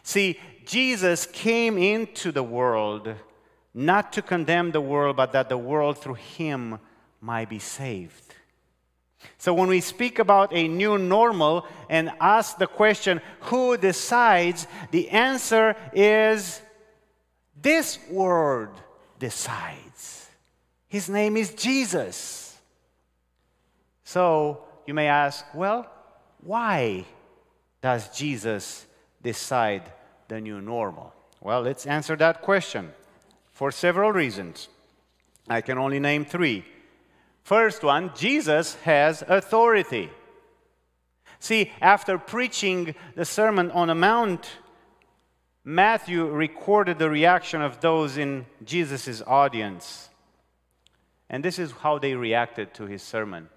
See, 0.02 0.38
Jesus 0.66 1.24
came 1.24 1.78
into 1.78 2.30
the 2.30 2.42
world 2.42 3.14
not 3.76 4.10
to 4.14 4.22
condemn 4.22 4.70
the 4.72 4.80
world, 4.80 5.16
but 5.16 5.32
that 5.32 5.50
the 5.50 5.58
world 5.58 5.98
through 5.98 6.14
him 6.14 6.78
might 7.20 7.50
be 7.50 7.58
saved. 7.58 8.34
So 9.36 9.52
when 9.52 9.68
we 9.68 9.82
speak 9.82 10.18
about 10.18 10.54
a 10.54 10.66
new 10.66 10.96
normal 10.96 11.66
and 11.90 12.10
ask 12.18 12.56
the 12.56 12.66
question, 12.66 13.20
who 13.40 13.76
decides? 13.76 14.66
The 14.92 15.10
answer 15.10 15.76
is 15.92 16.62
this 17.60 17.98
word 18.10 18.70
decides. 19.18 20.26
His 20.88 21.10
name 21.10 21.36
is 21.36 21.52
Jesus. 21.52 22.56
So 24.04 24.64
you 24.86 24.94
may 24.94 25.08
ask, 25.08 25.44
well, 25.54 25.86
why 26.42 27.04
does 27.82 28.08
Jesus 28.16 28.86
decide 29.22 29.82
the 30.28 30.40
new 30.40 30.62
normal? 30.62 31.12
Well, 31.42 31.60
let's 31.60 31.84
answer 31.84 32.16
that 32.16 32.40
question 32.40 32.92
for 33.56 33.70
several 33.70 34.12
reasons. 34.12 34.68
I 35.48 35.62
can 35.62 35.78
only 35.78 35.98
name 35.98 36.26
three. 36.26 36.62
First 37.42 37.82
one, 37.82 38.10
Jesus 38.14 38.74
has 38.84 39.24
authority. 39.26 40.10
See, 41.38 41.72
after 41.80 42.18
preaching 42.18 42.94
the 43.14 43.24
Sermon 43.24 43.70
on 43.70 43.88
the 43.88 43.94
Mount, 43.94 44.46
Matthew 45.64 46.26
recorded 46.26 46.98
the 46.98 47.08
reaction 47.08 47.62
of 47.62 47.80
those 47.80 48.18
in 48.18 48.44
Jesus' 48.62 49.22
audience. 49.26 50.10
And 51.30 51.42
this 51.42 51.58
is 51.58 51.72
how 51.72 51.98
they 51.98 52.14
reacted 52.14 52.74
to 52.74 52.84
his 52.84 53.02
sermon. 53.02 53.48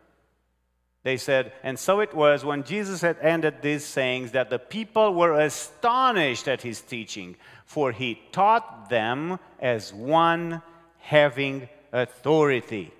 They 1.03 1.17
said, 1.17 1.53
And 1.63 1.79
so 1.79 2.01
it 2.01 2.13
was 2.13 2.43
when 2.43 2.63
Jesus 2.63 3.01
had 3.01 3.17
ended 3.21 3.61
these 3.61 3.85
sayings 3.85 4.31
that 4.31 4.49
the 4.49 4.59
people 4.59 5.13
were 5.13 5.39
astonished 5.39 6.47
at 6.47 6.61
his 6.61 6.81
teaching, 6.81 7.37
for 7.65 7.91
he 7.91 8.21
taught 8.31 8.89
them 8.89 9.39
as 9.59 9.93
one 9.93 10.61
having 10.97 11.69
authority. 11.93 12.91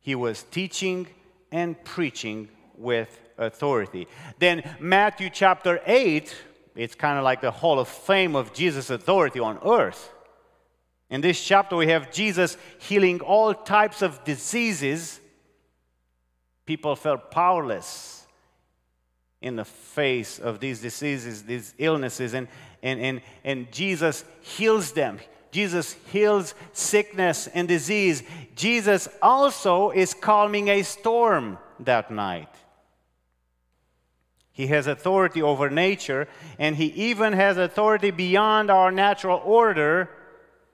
He 0.00 0.14
was 0.14 0.42
teaching 0.42 1.06
and 1.50 1.82
preaching 1.84 2.48
with 2.76 3.18
authority. 3.38 4.06
Then, 4.38 4.76
Matthew 4.78 5.30
chapter 5.30 5.80
8, 5.86 6.34
it's 6.76 6.94
kind 6.94 7.16
of 7.16 7.24
like 7.24 7.40
the 7.40 7.50
hall 7.50 7.78
of 7.78 7.88
fame 7.88 8.36
of 8.36 8.52
Jesus' 8.52 8.90
authority 8.90 9.40
on 9.40 9.58
earth. 9.64 10.13
In 11.14 11.20
this 11.20 11.40
chapter, 11.40 11.76
we 11.76 11.86
have 11.86 12.10
Jesus 12.10 12.56
healing 12.80 13.20
all 13.20 13.54
types 13.54 14.02
of 14.02 14.24
diseases. 14.24 15.20
People 16.66 16.96
felt 16.96 17.30
powerless 17.30 18.26
in 19.40 19.54
the 19.54 19.64
face 19.64 20.40
of 20.40 20.58
these 20.58 20.80
diseases, 20.80 21.44
these 21.44 21.72
illnesses, 21.78 22.34
and, 22.34 22.48
and, 22.82 22.98
and, 22.98 23.20
and 23.44 23.70
Jesus 23.70 24.24
heals 24.40 24.90
them. 24.90 25.20
Jesus 25.52 25.92
heals 26.10 26.52
sickness 26.72 27.46
and 27.46 27.68
disease. 27.68 28.24
Jesus 28.56 29.08
also 29.22 29.90
is 29.90 30.14
calming 30.14 30.66
a 30.66 30.82
storm 30.82 31.58
that 31.78 32.10
night. 32.10 32.52
He 34.50 34.66
has 34.66 34.88
authority 34.88 35.42
over 35.42 35.70
nature, 35.70 36.26
and 36.58 36.74
he 36.74 36.86
even 36.86 37.34
has 37.34 37.56
authority 37.56 38.10
beyond 38.10 38.68
our 38.68 38.90
natural 38.90 39.40
order. 39.44 40.10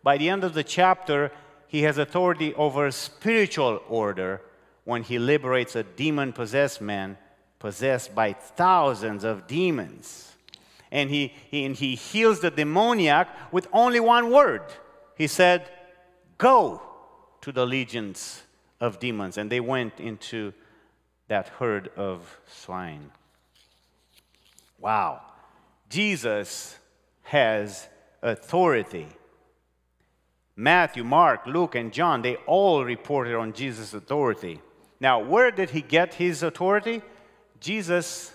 By 0.03 0.19
the 0.19 0.29
end 0.29 0.45
of 0.45 0.55
the 0.55 0.65
chapter, 0.65 1.33
he 1.67 1.83
has 1.83 1.99
authority 1.99 2.55
over 2.55 2.91
spiritual 2.91 3.83
order 3.89 4.43
when 4.85 5.03
he 5.03 5.19
liberates 5.19 5.77
a 5.77 5.83
demon 5.83 6.33
possessed 6.33 6.81
man 6.81 7.19
possessed 7.59 8.15
by 8.15 8.33
thousands 8.33 9.23
of 9.23 9.47
demons 9.47 10.31
and 10.93 11.11
he, 11.11 11.33
he, 11.51 11.65
and 11.65 11.77
he 11.77 11.95
heals 11.95 12.41
the 12.41 12.51
demoniac 12.51 13.29
with 13.53 13.69
only 13.73 14.01
one 14.01 14.31
word. 14.31 14.63
He 15.17 15.27
said, 15.27 15.71
Go 16.39 16.83
to 17.43 17.53
the 17.53 17.67
legions 17.67 18.43
of 18.81 18.99
demons. 18.99 19.39
And 19.39 19.51
they 19.51 19.61
went 19.61 20.01
into 20.01 20.53
that 21.29 21.49
herd 21.49 21.91
of 21.97 22.41
swine. 22.47 23.11
Wow. 24.79 25.21
Jesus 25.89 26.77
has 27.23 27.89
authority. 28.23 29.07
Matthew, 30.61 31.05
Mark, 31.05 31.47
Luke, 31.47 31.75
and 31.75 31.91
John, 31.91 32.21
they 32.21 32.37
all 32.47 32.85
reported 32.85 33.35
on 33.35 33.55
Jesus' 33.55 33.95
authority. 33.95 34.61
Now, 35.01 35.19
where 35.19 35.51
did 35.51 35.71
he 35.71 35.81
get 35.81 36.15
his 36.15 36.43
authority? 36.43 37.01
Jesus 37.61 38.31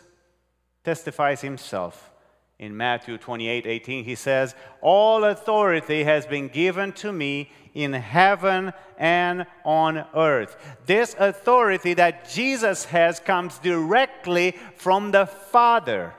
testifies 0.84 1.42
himself 1.42 2.12
in 2.58 2.76
Matthew 2.76 3.20
28 3.20 3.68
18, 3.68 4.04
he 4.06 4.16
says, 4.16 4.56
All 4.82 5.24
authority 5.24 6.04
has 6.04 6.26
been 6.26 6.48
given 6.48 6.94
to 6.94 7.12
me 7.12 7.52
in 7.76 7.94
heaven 7.94 8.74
and 8.98 9.46
on 9.64 10.06
earth. 10.16 10.56
This 10.88 11.16
authority 11.20 11.94
that 11.94 12.28
Jesus 12.30 12.86
has 12.86 13.20
comes 13.20 13.60
directly 13.60 14.56
from 14.78 15.12
the 15.12 15.28
Father. 15.28 16.14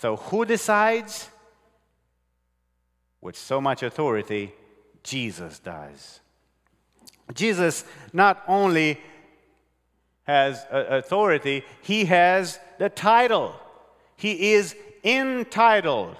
So, 0.00 0.16
who 0.16 0.44
decides? 0.44 1.30
With 3.26 3.36
so 3.36 3.60
much 3.60 3.82
authority, 3.82 4.54
Jesus 5.02 5.58
does. 5.58 6.20
Jesus 7.34 7.84
not 8.12 8.40
only 8.46 9.00
has 10.28 10.64
authority, 10.70 11.64
he 11.82 12.04
has 12.04 12.60
the 12.78 12.88
title. 12.88 13.52
He 14.14 14.52
is 14.52 14.76
entitled. 15.02 16.16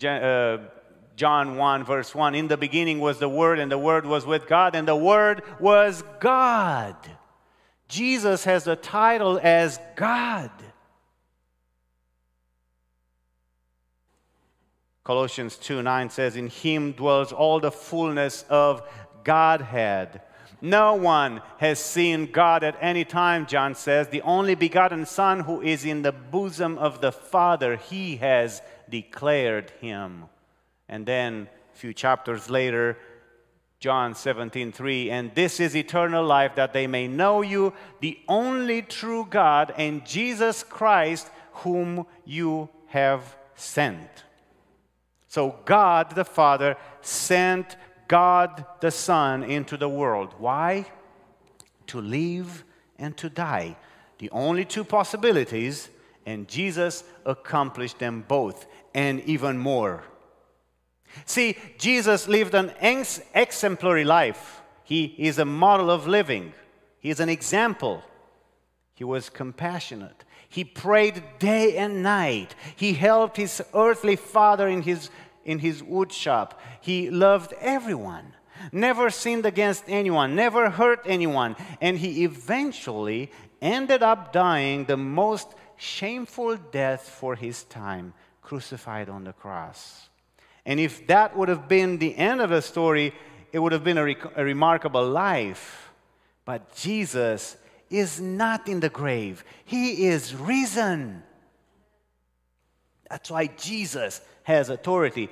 Uh, 0.00 0.58
John 1.16 1.56
1, 1.56 1.84
verse 1.84 2.14
1 2.14 2.36
In 2.36 2.46
the 2.46 2.56
beginning 2.56 3.00
was 3.00 3.18
the 3.18 3.28
Word, 3.28 3.58
and 3.58 3.72
the 3.72 3.76
Word 3.76 4.06
was 4.06 4.24
with 4.24 4.46
God, 4.46 4.76
and 4.76 4.86
the 4.86 4.94
Word 4.94 5.42
was 5.58 6.04
God. 6.20 6.94
Jesus 7.88 8.44
has 8.44 8.62
the 8.62 8.76
title 8.76 9.40
as 9.42 9.80
God. 9.96 10.52
Colossians 15.10 15.56
2 15.56 15.82
9 15.82 16.08
says, 16.08 16.36
In 16.36 16.46
him 16.46 16.92
dwells 16.92 17.32
all 17.32 17.58
the 17.58 17.72
fullness 17.72 18.44
of 18.48 18.88
Godhead. 19.24 20.20
No 20.60 20.94
one 20.94 21.42
has 21.58 21.80
seen 21.80 22.30
God 22.30 22.62
at 22.62 22.78
any 22.80 23.04
time, 23.04 23.46
John 23.46 23.74
says. 23.74 24.06
The 24.06 24.22
only 24.22 24.54
begotten 24.54 25.04
Son 25.06 25.40
who 25.40 25.62
is 25.62 25.84
in 25.84 26.02
the 26.02 26.12
bosom 26.12 26.78
of 26.78 27.00
the 27.00 27.10
Father, 27.10 27.74
he 27.74 28.18
has 28.18 28.62
declared 28.88 29.72
him. 29.80 30.26
And 30.88 31.04
then 31.04 31.48
a 31.74 31.76
few 31.76 31.92
chapters 31.92 32.48
later, 32.48 32.96
John 33.80 34.14
17, 34.14 34.70
3, 34.70 35.10
and 35.10 35.34
this 35.34 35.58
is 35.58 35.74
eternal 35.74 36.24
life, 36.24 36.54
that 36.54 36.72
they 36.72 36.86
may 36.86 37.08
know 37.08 37.42
you, 37.42 37.72
the 37.98 38.16
only 38.28 38.80
true 38.80 39.26
God, 39.28 39.74
and 39.76 40.06
Jesus 40.06 40.62
Christ, 40.62 41.28
whom 41.64 42.06
you 42.24 42.68
have 42.86 43.34
sent. 43.56 44.29
So 45.30 45.60
God 45.64 46.16
the 46.16 46.24
Father 46.24 46.76
sent 47.02 47.76
God 48.08 48.64
the 48.80 48.90
Son 48.90 49.44
into 49.44 49.76
the 49.76 49.88
world. 49.88 50.34
Why? 50.38 50.86
To 51.86 52.00
live 52.00 52.64
and 52.98 53.16
to 53.18 53.30
die. 53.30 53.76
The 54.18 54.28
only 54.30 54.64
two 54.64 54.82
possibilities, 54.82 55.88
and 56.26 56.48
Jesus 56.48 57.04
accomplished 57.24 58.00
them 58.00 58.24
both, 58.26 58.66
and 58.92 59.20
even 59.20 59.56
more. 59.56 60.02
See, 61.26 61.56
Jesus 61.78 62.26
lived 62.26 62.56
an 62.56 62.72
ex- 62.80 63.20
exemplary 63.32 64.04
life. 64.04 64.60
He 64.82 65.14
is 65.16 65.38
a 65.38 65.44
model 65.44 65.92
of 65.92 66.08
living, 66.08 66.54
he 66.98 67.08
is 67.08 67.20
an 67.20 67.28
example. 67.28 68.02
He 68.94 69.04
was 69.04 69.30
compassionate. 69.30 70.24
He 70.50 70.64
prayed 70.64 71.22
day 71.38 71.78
and 71.78 72.02
night. 72.02 72.54
He 72.76 72.92
helped 72.92 73.38
his 73.38 73.62
earthly 73.72 74.16
father 74.16 74.68
in 74.68 74.82
his 74.82 75.08
in 75.44 75.58
his 75.60 75.82
wood 75.82 76.12
shop. 76.12 76.60
He 76.80 77.10
loved 77.10 77.54
everyone, 77.60 78.34
never 78.72 79.10
sinned 79.10 79.46
against 79.46 79.84
anyone, 79.88 80.34
never 80.34 80.70
hurt 80.70 81.00
anyone, 81.06 81.56
and 81.80 81.96
he 81.98 82.24
eventually 82.24 83.30
ended 83.62 84.02
up 84.02 84.32
dying 84.32 84.84
the 84.84 84.96
most 84.96 85.48
shameful 85.76 86.56
death 86.56 87.08
for 87.08 87.34
his 87.36 87.64
time, 87.64 88.12
crucified 88.42 89.08
on 89.08 89.24
the 89.24 89.32
cross. 89.32 90.08
And 90.66 90.78
if 90.78 91.06
that 91.06 91.36
would 91.36 91.48
have 91.48 91.68
been 91.68 91.98
the 91.98 92.16
end 92.16 92.40
of 92.40 92.50
the 92.50 92.60
story, 92.60 93.14
it 93.52 93.58
would 93.58 93.72
have 93.72 93.84
been 93.84 93.98
a, 93.98 94.04
re- 94.04 94.16
a 94.36 94.44
remarkable 94.44 95.08
life. 95.08 95.90
But 96.44 96.74
Jesus 96.76 97.56
is 97.90 98.20
not 98.20 98.68
in 98.68 98.80
the 98.80 98.88
grave, 98.88 99.44
he 99.64 100.06
is 100.06 100.34
risen. 100.34 101.22
That's 103.10 103.30
why 103.30 103.48
Jesus 103.48 104.20
has 104.44 104.70
authority. 104.70 105.28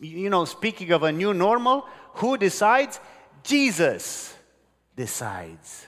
You 0.00 0.30
know, 0.30 0.44
speaking 0.44 0.92
of 0.92 1.02
a 1.02 1.12
new 1.12 1.34
normal, 1.34 1.84
who 2.14 2.38
decides? 2.38 3.00
Jesus 3.42 4.34
decides. 4.96 5.86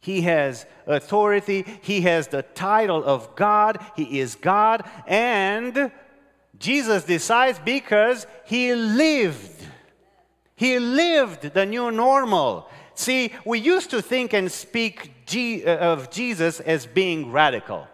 He 0.00 0.22
has 0.22 0.66
authority, 0.86 1.64
he 1.82 2.00
has 2.00 2.26
the 2.26 2.42
title 2.42 3.04
of 3.04 3.36
God, 3.36 3.78
he 3.94 4.18
is 4.18 4.34
God, 4.34 4.82
and 5.06 5.92
Jesus 6.58 7.04
decides 7.04 7.60
because 7.60 8.26
he 8.44 8.74
lived. 8.74 9.62
He 10.56 10.78
lived 10.78 11.54
the 11.54 11.66
new 11.66 11.90
normal. 11.90 12.68
See, 12.94 13.32
we 13.44 13.58
used 13.58 13.90
to 13.90 14.02
think 14.02 14.32
and 14.32 14.50
speak 14.50 15.10
uh, 15.34 15.70
of 15.76 16.10
Jesus 16.10 16.60
as 16.60 16.86
being 16.86 17.32
radical. 17.32 17.88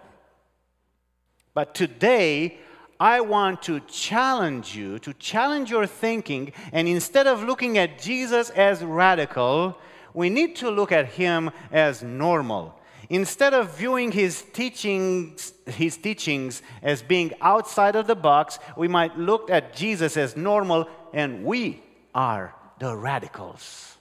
But 1.55 1.75
today, 1.75 2.59
I 3.01 3.21
want 3.21 3.63
to 3.63 3.81
challenge 3.81 4.75
you, 4.75 4.99
to 5.01 5.13
challenge 5.15 5.71
your 5.71 5.87
thinking, 5.87 6.53
and 6.73 6.89
instead 6.89 7.29
of 7.29 7.45
looking 7.45 7.79
at 7.79 8.01
Jesus 8.01 8.51
as 8.51 8.83
radical, 8.83 9.79
we 10.15 10.31
need 10.31 10.57
to 10.57 10.71
look 10.71 10.91
at 10.91 11.07
him 11.07 11.51
as 11.71 12.03
normal. 12.03 12.75
Instead 13.11 13.55
of 13.55 13.77
viewing 13.77 14.11
his 14.11 14.43
teachings, 14.53 15.53
his 15.67 15.97
teachings 15.97 16.61
as 16.83 17.03
being 17.03 17.33
outside 17.41 17.95
of 17.95 18.07
the 18.07 18.17
box, 18.17 18.59
we 18.77 18.89
might 18.89 19.17
look 19.17 19.49
at 19.49 19.75
Jesus 19.77 20.17
as 20.17 20.37
normal, 20.37 20.89
and 21.13 21.45
we 21.45 21.81
are 22.15 22.55
the 22.81 22.97
radicals. 22.97 23.98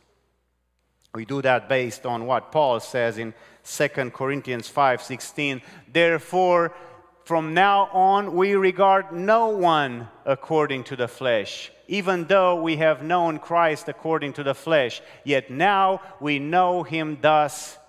We 1.18 1.26
do 1.26 1.42
that 1.42 1.68
based 1.68 2.06
on 2.06 2.28
what 2.28 2.52
Paul 2.52 2.80
says 2.80 3.18
in 3.18 3.34
2 3.64 4.14
Corinthians 4.14 4.70
5:16. 4.70 5.64
Therefore, 5.92 6.76
from 7.26 7.56
now 7.56 7.90
on, 7.92 8.36
we 8.36 8.54
regard 8.54 9.12
no 9.12 9.48
one 9.48 10.10
according 10.26 10.84
to 10.84 10.96
the 10.96 11.08
flesh. 11.08 11.72
Even 11.88 12.26
though 12.26 12.62
we 12.62 12.78
have 12.78 13.02
known 13.02 13.40
Christ 13.40 13.90
according 13.90 14.34
to 14.34 14.44
the 14.44 14.54
flesh, 14.54 15.02
yet 15.24 15.50
now 15.50 16.02
we 16.20 16.38
know 16.38 16.84
him 16.84 17.18
thus 17.20 17.80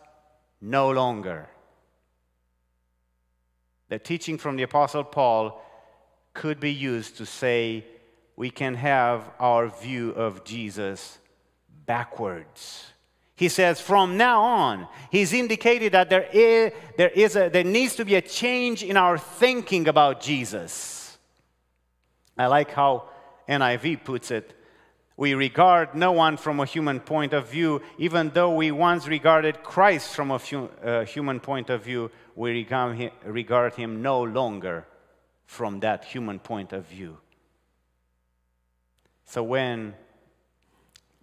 no 0.62 0.90
longer. 0.90 1.50
The 3.90 3.98
teaching 3.98 4.38
from 4.38 4.56
the 4.56 4.62
Apostle 4.62 5.04
Paul 5.04 5.62
could 6.32 6.60
be 6.60 6.72
used 6.72 7.18
to 7.18 7.26
say 7.26 7.84
we 8.36 8.48
can 8.48 8.74
have 8.76 9.30
our 9.38 9.68
view 9.68 10.12
of 10.12 10.44
Jesus 10.44 11.18
backwards. 11.84 12.94
He 13.38 13.48
says, 13.48 13.80
from 13.80 14.16
now 14.16 14.42
on, 14.42 14.88
he's 15.12 15.32
indicated 15.32 15.92
that 15.92 16.10
there, 16.10 16.28
is, 16.32 16.72
there, 16.96 17.10
is 17.10 17.36
a, 17.36 17.48
there 17.48 17.62
needs 17.62 17.94
to 17.94 18.04
be 18.04 18.16
a 18.16 18.20
change 18.20 18.82
in 18.82 18.96
our 18.96 19.16
thinking 19.16 19.86
about 19.86 20.20
Jesus. 20.20 21.16
I 22.36 22.48
like 22.48 22.72
how 22.72 23.04
NIV 23.48 24.02
puts 24.02 24.32
it. 24.32 24.54
We 25.16 25.34
regard 25.34 25.94
no 25.94 26.10
one 26.10 26.36
from 26.36 26.58
a 26.58 26.66
human 26.66 26.98
point 26.98 27.32
of 27.32 27.48
view, 27.48 27.80
even 27.96 28.30
though 28.30 28.56
we 28.56 28.72
once 28.72 29.06
regarded 29.06 29.62
Christ 29.62 30.16
from 30.16 30.32
a 30.32 30.34
uh, 30.34 31.04
human 31.04 31.38
point 31.38 31.70
of 31.70 31.84
view, 31.84 32.10
we 32.34 32.50
regard 32.50 32.96
him, 32.96 33.12
regard 33.24 33.76
him 33.76 34.02
no 34.02 34.20
longer 34.20 34.84
from 35.46 35.78
that 35.78 36.04
human 36.06 36.40
point 36.40 36.72
of 36.72 36.86
view. 36.86 37.18
So 39.26 39.44
when 39.44 39.94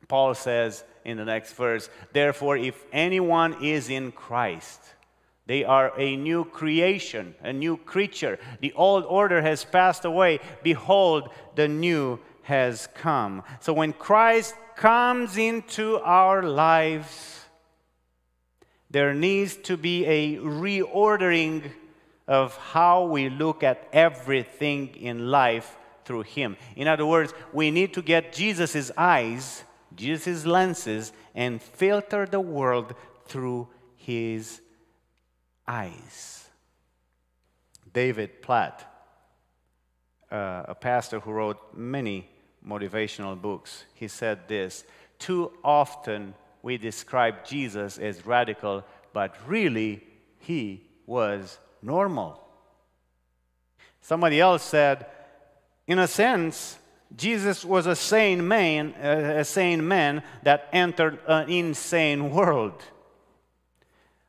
Paul 0.07 0.33
says, 0.33 0.85
in 1.05 1.17
the 1.17 1.25
next 1.25 1.53
verse. 1.53 1.89
Therefore, 2.11 2.57
if 2.57 2.83
anyone 2.91 3.63
is 3.63 3.89
in 3.89 4.11
Christ, 4.11 4.81
they 5.45 5.63
are 5.63 5.93
a 5.97 6.15
new 6.15 6.43
creation, 6.45 7.35
a 7.43 7.53
new 7.53 7.77
creature. 7.77 8.39
The 8.61 8.73
old 8.73 9.05
order 9.05 9.41
has 9.41 9.63
passed 9.63 10.03
away. 10.03 10.39
Behold, 10.63 11.29
the 11.53 11.67
new 11.67 12.19
has 12.43 12.87
come. 12.95 13.43
So 13.59 13.71
when 13.73 13.93
Christ 13.93 14.55
comes 14.75 15.37
into 15.37 15.99
our 15.99 16.41
lives, 16.41 17.45
there 18.89 19.13
needs 19.13 19.55
to 19.57 19.77
be 19.77 20.05
a 20.05 20.37
reordering 20.37 21.71
of 22.27 22.57
how 22.57 23.05
we 23.05 23.29
look 23.29 23.61
at 23.61 23.87
everything 23.93 24.95
in 24.95 25.29
life 25.29 25.77
through 26.05 26.23
Him. 26.23 26.57
In 26.75 26.87
other 26.87 27.05
words, 27.05 27.33
we 27.53 27.71
need 27.71 27.93
to 27.93 28.01
get 28.01 28.33
Jesus' 28.33 28.91
eyes 28.97 29.63
Jesus' 29.95 30.45
lenses 30.45 31.13
and 31.33 31.61
filter 31.61 32.25
the 32.25 32.39
world 32.39 32.95
through 33.25 33.67
his 33.95 34.61
eyes. 35.67 36.47
David 37.93 38.41
Platt, 38.41 38.85
uh, 40.31 40.63
a 40.67 40.75
pastor 40.75 41.19
who 41.19 41.31
wrote 41.31 41.59
many 41.73 42.29
motivational 42.65 43.39
books, 43.39 43.85
he 43.93 44.07
said 44.07 44.47
this 44.47 44.83
Too 45.17 45.51
often 45.63 46.33
we 46.61 46.77
describe 46.77 47.45
Jesus 47.45 47.97
as 47.97 48.25
radical, 48.25 48.83
but 49.13 49.35
really 49.47 50.03
he 50.39 50.81
was 51.05 51.59
normal. 51.81 52.41
Somebody 54.01 54.39
else 54.39 54.63
said, 54.63 55.05
in 55.87 55.99
a 55.99 56.07
sense, 56.07 56.77
Jesus 57.15 57.65
was 57.65 57.85
a 57.85 57.95
sane 57.95 58.47
man, 58.47 58.93
a 58.93 59.43
sane 59.45 59.87
man 59.87 60.23
that 60.43 60.69
entered 60.71 61.19
an 61.27 61.49
insane 61.49 62.31
world. 62.31 62.83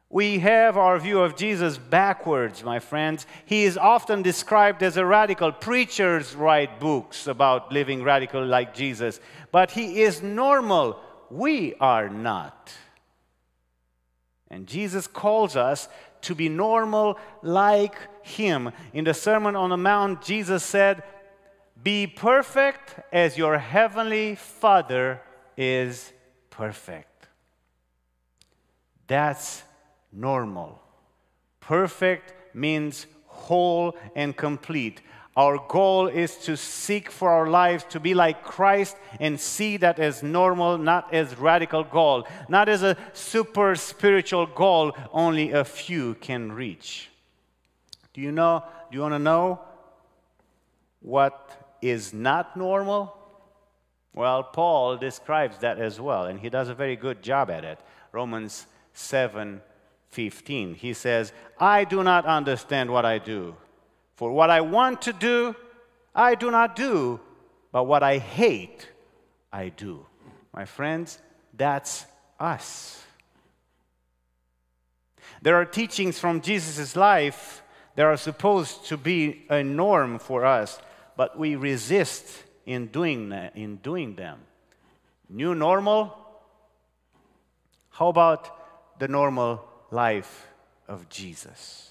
We 0.09 0.39
have 0.39 0.77
our 0.77 0.99
view 0.99 1.21
of 1.21 1.37
Jesus 1.37 1.79
backwards, 1.79 2.62
my 2.62 2.79
friends. 2.79 3.27
He 3.45 3.65
is 3.65 3.77
often 3.77 4.23
described 4.23 4.83
as 4.83 4.97
a 4.97 5.05
radical. 5.05 5.51
Preachers 5.51 6.35
write 6.35 6.79
books 6.79 7.27
about 7.27 7.73
living 7.73 8.05
radical 8.05 8.45
like 8.45 8.73
Jesus, 8.73 9.21
but 9.51 9.73
he 9.73 10.03
is 10.03 10.23
normal. 10.23 11.01
We 11.29 11.75
are 11.75 12.09
not. 12.09 12.73
And 14.49 14.69
Jesus 14.69 15.09
calls 15.09 15.57
us 15.57 15.89
to 16.23 16.37
be 16.37 16.49
normal 16.49 17.19
like 17.43 17.97
him. 18.23 18.71
In 18.93 19.05
the 19.05 19.15
Sermon 19.15 19.57
on 19.57 19.71
the 19.71 19.77
Mount, 19.77 20.23
Jesus 20.23 20.62
said, 20.62 21.03
be 21.87 22.05
perfect 22.09 22.99
as 23.12 23.38
your 23.38 23.59
heavenly 23.59 24.35
Father 24.35 25.20
is 25.57 26.12
perfect. 26.51 27.29
That's 29.07 29.62
normal. 30.12 30.83
Perfect 31.61 32.35
means 32.53 33.07
whole 33.27 33.96
and 34.16 34.37
complete. 34.37 35.01
Our 35.37 35.64
goal 35.68 36.09
is 36.09 36.35
to 36.46 36.57
seek 36.57 37.09
for 37.09 37.31
our 37.31 37.46
lives 37.46 37.85
to 37.90 38.01
be 38.01 38.14
like 38.14 38.42
Christ 38.42 38.96
and 39.20 39.38
see 39.38 39.77
that 39.77 40.01
as 40.01 40.25
normal, 40.25 40.79
not 40.79 41.14
as 41.14 41.38
radical 41.38 41.85
goal, 41.85 42.27
not 42.49 42.68
as 42.68 42.83
a 42.83 42.96
super 43.12 43.77
spiritual 43.77 44.46
goal 44.46 44.90
only 45.12 45.53
a 45.53 45.64
few 45.64 46.14
can 46.14 46.51
reach. 46.51 47.11
Do 48.12 48.20
you 48.20 48.33
know? 48.33 48.64
Do 48.90 48.96
you 48.96 49.03
want 49.03 49.14
to 49.14 49.20
know 49.20 49.61
what 51.01 51.62
is 51.83 52.12
not 52.12 52.57
normal? 52.57 53.17
Well, 54.15 54.43
Paul 54.43 54.97
describes 54.97 55.59
that 55.59 55.79
as 55.79 56.01
well, 56.01 56.25
and 56.25 56.41
he 56.41 56.49
does 56.49 56.69
a 56.69 56.75
very 56.75 56.97
good 56.97 57.23
job 57.23 57.51
at 57.51 57.65
it. 57.65 57.79
Romans 58.12 58.67
7 58.95 59.61
15. 60.11 60.75
He 60.75 60.95
says, 60.95 61.33
I 61.59 61.85
do 61.85 62.03
not 62.03 62.25
understand 62.25 62.91
what 62.91 63.05
I 63.05 63.19
do. 63.19 63.55
For 64.15 64.33
what 64.33 64.49
I 64.49 64.62
want 64.62 65.03
to 65.03 65.12
do, 65.12 65.55
I 66.15 66.35
do 66.35 66.51
not 66.51 66.75
do, 66.75 67.21
but 67.71 67.85
what 67.85 68.03
I 68.03 68.17
hate, 68.17 68.89
I 69.53 69.69
do. 69.69 70.07
My 70.55 70.65
friends, 70.65 71.19
that's 71.55 72.07
us. 72.41 73.03
There 75.43 75.57
are 75.57 75.67
teachings 75.67 76.19
from 76.19 76.41
Jesus' 76.41 76.97
life 76.97 77.62
that 77.95 78.07
are 78.07 78.17
supposed 78.17 78.87
to 78.87 78.97
be 78.97 79.45
a 79.51 79.62
norm 79.62 80.19
for 80.19 80.47
us 80.47 80.79
but 81.16 81.38
we 81.38 81.57
resist 81.57 82.44
in 82.66 82.87
doing, 82.87 83.33
in 83.55 83.76
doing 83.76 84.14
them. 84.14 84.40
New 85.29 85.55
normal? 85.55 86.16
How 87.90 88.09
about 88.09 88.98
the 88.98 89.09
normal 89.09 89.64
life 89.90 90.46
of 90.88 91.09
Jesus? 91.09 91.90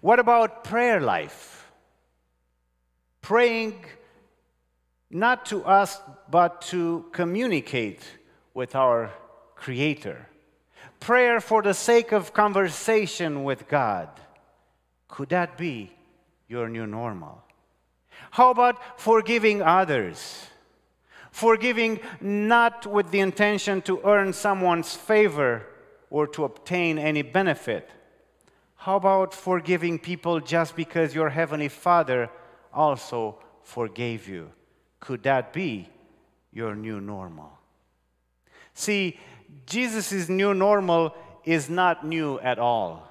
What 0.00 0.18
about 0.18 0.64
prayer 0.64 1.00
life? 1.00 1.70
Praying 3.20 3.84
not 5.10 5.46
to 5.46 5.62
us, 5.64 6.00
but 6.30 6.62
to 6.62 7.04
communicate 7.12 8.02
with 8.54 8.74
our 8.74 9.10
Creator. 9.54 10.26
Prayer 10.98 11.40
for 11.40 11.62
the 11.62 11.74
sake 11.74 12.10
of 12.12 12.32
conversation 12.32 13.44
with 13.44 13.68
God. 13.68 14.08
Could 15.06 15.28
that 15.28 15.56
be 15.56 15.92
your 16.48 16.68
new 16.68 16.86
normal? 16.86 17.44
How 18.30 18.50
about 18.50 19.00
forgiving 19.00 19.62
others? 19.62 20.46
Forgiving 21.30 22.00
not 22.20 22.86
with 22.86 23.10
the 23.10 23.20
intention 23.20 23.82
to 23.82 24.00
earn 24.04 24.32
someone's 24.32 24.94
favor 24.94 25.66
or 26.10 26.26
to 26.28 26.44
obtain 26.44 26.98
any 26.98 27.22
benefit. 27.22 27.90
How 28.76 28.96
about 28.96 29.32
forgiving 29.32 29.98
people 29.98 30.40
just 30.40 30.76
because 30.76 31.14
your 31.14 31.30
Heavenly 31.30 31.68
Father 31.68 32.30
also 32.72 33.38
forgave 33.62 34.28
you? 34.28 34.50
Could 35.00 35.22
that 35.22 35.52
be 35.52 35.88
your 36.52 36.74
new 36.74 37.00
normal? 37.00 37.58
See, 38.74 39.18
Jesus' 39.66 40.28
new 40.28 40.54
normal 40.54 41.14
is 41.44 41.70
not 41.70 42.04
new 42.06 42.38
at 42.40 42.58
all. 42.58 43.08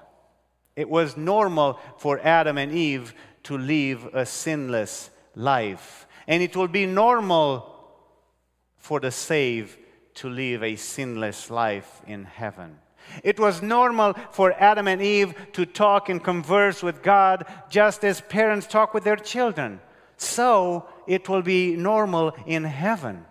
It 0.76 0.88
was 0.88 1.16
normal 1.16 1.78
for 1.98 2.18
Adam 2.20 2.56
and 2.58 2.72
Eve 2.72 3.14
to 3.44 3.58
live 3.58 4.06
a 4.12 4.26
sinless 4.26 5.10
life. 5.34 6.06
And 6.26 6.42
it 6.42 6.56
will 6.56 6.68
be 6.68 6.86
normal 6.86 7.68
for 8.76 9.00
the 9.00 9.10
saved 9.10 9.78
to 10.14 10.28
live 10.28 10.62
a 10.62 10.76
sinless 10.76 11.50
life 11.50 12.02
in 12.06 12.24
heaven. 12.24 12.78
It 13.24 13.40
was 13.40 13.62
normal 13.62 14.14
for 14.30 14.52
Adam 14.52 14.86
and 14.86 15.02
Eve 15.02 15.34
to 15.52 15.66
talk 15.66 16.08
and 16.08 16.22
converse 16.22 16.82
with 16.82 17.02
God 17.02 17.44
just 17.68 18.04
as 18.04 18.20
parents 18.20 18.66
talk 18.66 18.94
with 18.94 19.04
their 19.04 19.16
children. 19.16 19.80
So 20.16 20.86
it 21.06 21.28
will 21.28 21.42
be 21.42 21.74
normal 21.76 22.36
in 22.46 22.64
heaven. 22.64 23.24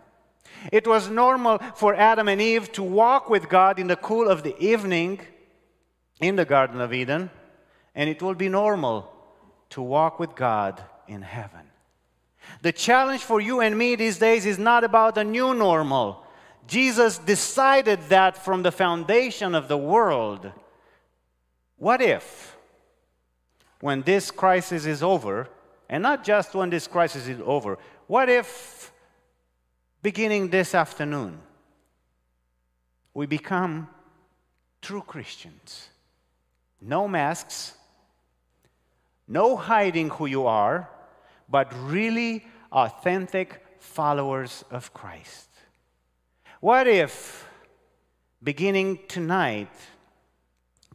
It 0.72 0.86
was 0.86 1.10
normal 1.10 1.60
for 1.76 1.96
Adam 1.96 2.28
and 2.28 2.42
Eve 2.42 2.72
to 2.74 2.84
walk 2.84 3.30
with 3.30 3.50
God 3.50 3.80
in 3.80 3.88
the 3.88 3.96
cool 3.96 4.28
of 4.28 4.44
the 4.44 4.58
evening 4.60 5.22
in 6.20 6.36
the 6.36 6.46
Garden 6.46 6.80
of 6.80 6.94
Eden, 6.94 7.32
and 7.96 8.10
it 8.10 8.22
will 8.22 8.36
be 8.36 8.48
normal 8.48 9.11
to 9.72 9.82
walk 9.82 10.20
with 10.20 10.36
God 10.36 10.82
in 11.08 11.22
heaven. 11.22 11.62
The 12.62 12.72
challenge 12.72 13.22
for 13.22 13.42
you 13.42 13.62
and 13.62 13.78
me 13.78 13.96
these 13.96 14.18
days 14.18 14.46
is 14.46 14.60
not 14.60 14.84
about 14.84 15.16
the 15.16 15.24
new 15.24 15.54
normal. 15.54 16.24
Jesus 16.68 17.18
decided 17.18 18.00
that 18.10 18.38
from 18.38 18.64
the 18.64 18.72
foundation 18.72 19.56
of 19.56 19.68
the 19.68 19.78
world. 19.78 20.52
What 21.78 22.02
if, 22.02 22.56
when 23.80 24.04
this 24.04 24.30
crisis 24.30 24.86
is 24.86 25.02
over, 25.02 25.50
and 25.90 26.04
not 26.04 26.24
just 26.24 26.54
when 26.54 26.70
this 26.70 26.88
crisis 26.88 27.28
is 27.28 27.40
over, 27.44 27.78
what 28.08 28.30
if, 28.30 28.92
beginning 30.02 30.50
this 30.50 30.76
afternoon, 30.76 31.40
we 33.14 33.26
become 33.26 33.88
true 34.82 35.02
Christians? 35.02 35.90
No 36.82 37.08
masks, 37.08 37.74
no 39.32 39.56
hiding 39.56 40.10
who 40.10 40.26
you 40.26 40.46
are, 40.46 40.90
but 41.48 41.72
really 41.86 42.46
authentic 42.72 43.66
followers 43.80 44.66
of 44.70 44.94
Christ. 44.94 45.48
What 46.60 46.86
if, 46.86 47.48
beginning 48.44 49.00
tonight, 49.08 49.72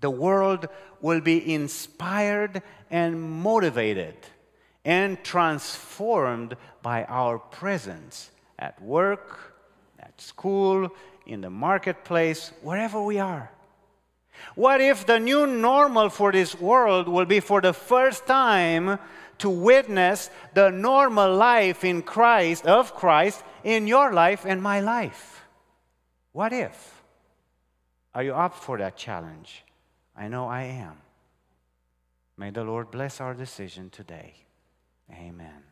the 0.00 0.10
world 0.10 0.68
will 1.00 1.22
be 1.22 1.54
inspired 1.54 2.62
and 2.90 3.20
motivated 3.20 4.16
and 4.84 5.22
transformed 5.24 6.56
by 6.82 7.04
our 7.04 7.38
presence 7.38 8.30
at 8.58 8.80
work, 8.82 9.54
at 9.98 10.20
school, 10.20 10.90
in 11.26 11.40
the 11.40 11.50
marketplace, 11.50 12.52
wherever 12.62 13.02
we 13.02 13.18
are? 13.18 13.50
What 14.54 14.80
if 14.80 15.06
the 15.06 15.18
new 15.18 15.46
normal 15.46 16.08
for 16.08 16.32
this 16.32 16.58
world 16.58 17.08
will 17.08 17.26
be 17.26 17.40
for 17.40 17.60
the 17.60 17.72
first 17.72 18.26
time 18.26 18.98
to 19.38 19.50
witness 19.50 20.30
the 20.54 20.70
normal 20.70 21.34
life 21.34 21.84
in 21.84 22.02
Christ, 22.02 22.66
of 22.66 22.94
Christ, 22.94 23.44
in 23.64 23.86
your 23.86 24.12
life 24.12 24.44
and 24.46 24.62
my 24.62 24.80
life? 24.80 25.44
What 26.32 26.52
if? 26.52 27.02
Are 28.14 28.22
you 28.22 28.34
up 28.34 28.54
for 28.54 28.78
that 28.78 28.96
challenge? 28.96 29.64
I 30.16 30.28
know 30.28 30.48
I 30.48 30.62
am. 30.62 30.96
May 32.38 32.50
the 32.50 32.64
Lord 32.64 32.90
bless 32.90 33.20
our 33.20 33.34
decision 33.34 33.90
today. 33.90 34.34
Amen. 35.12 35.65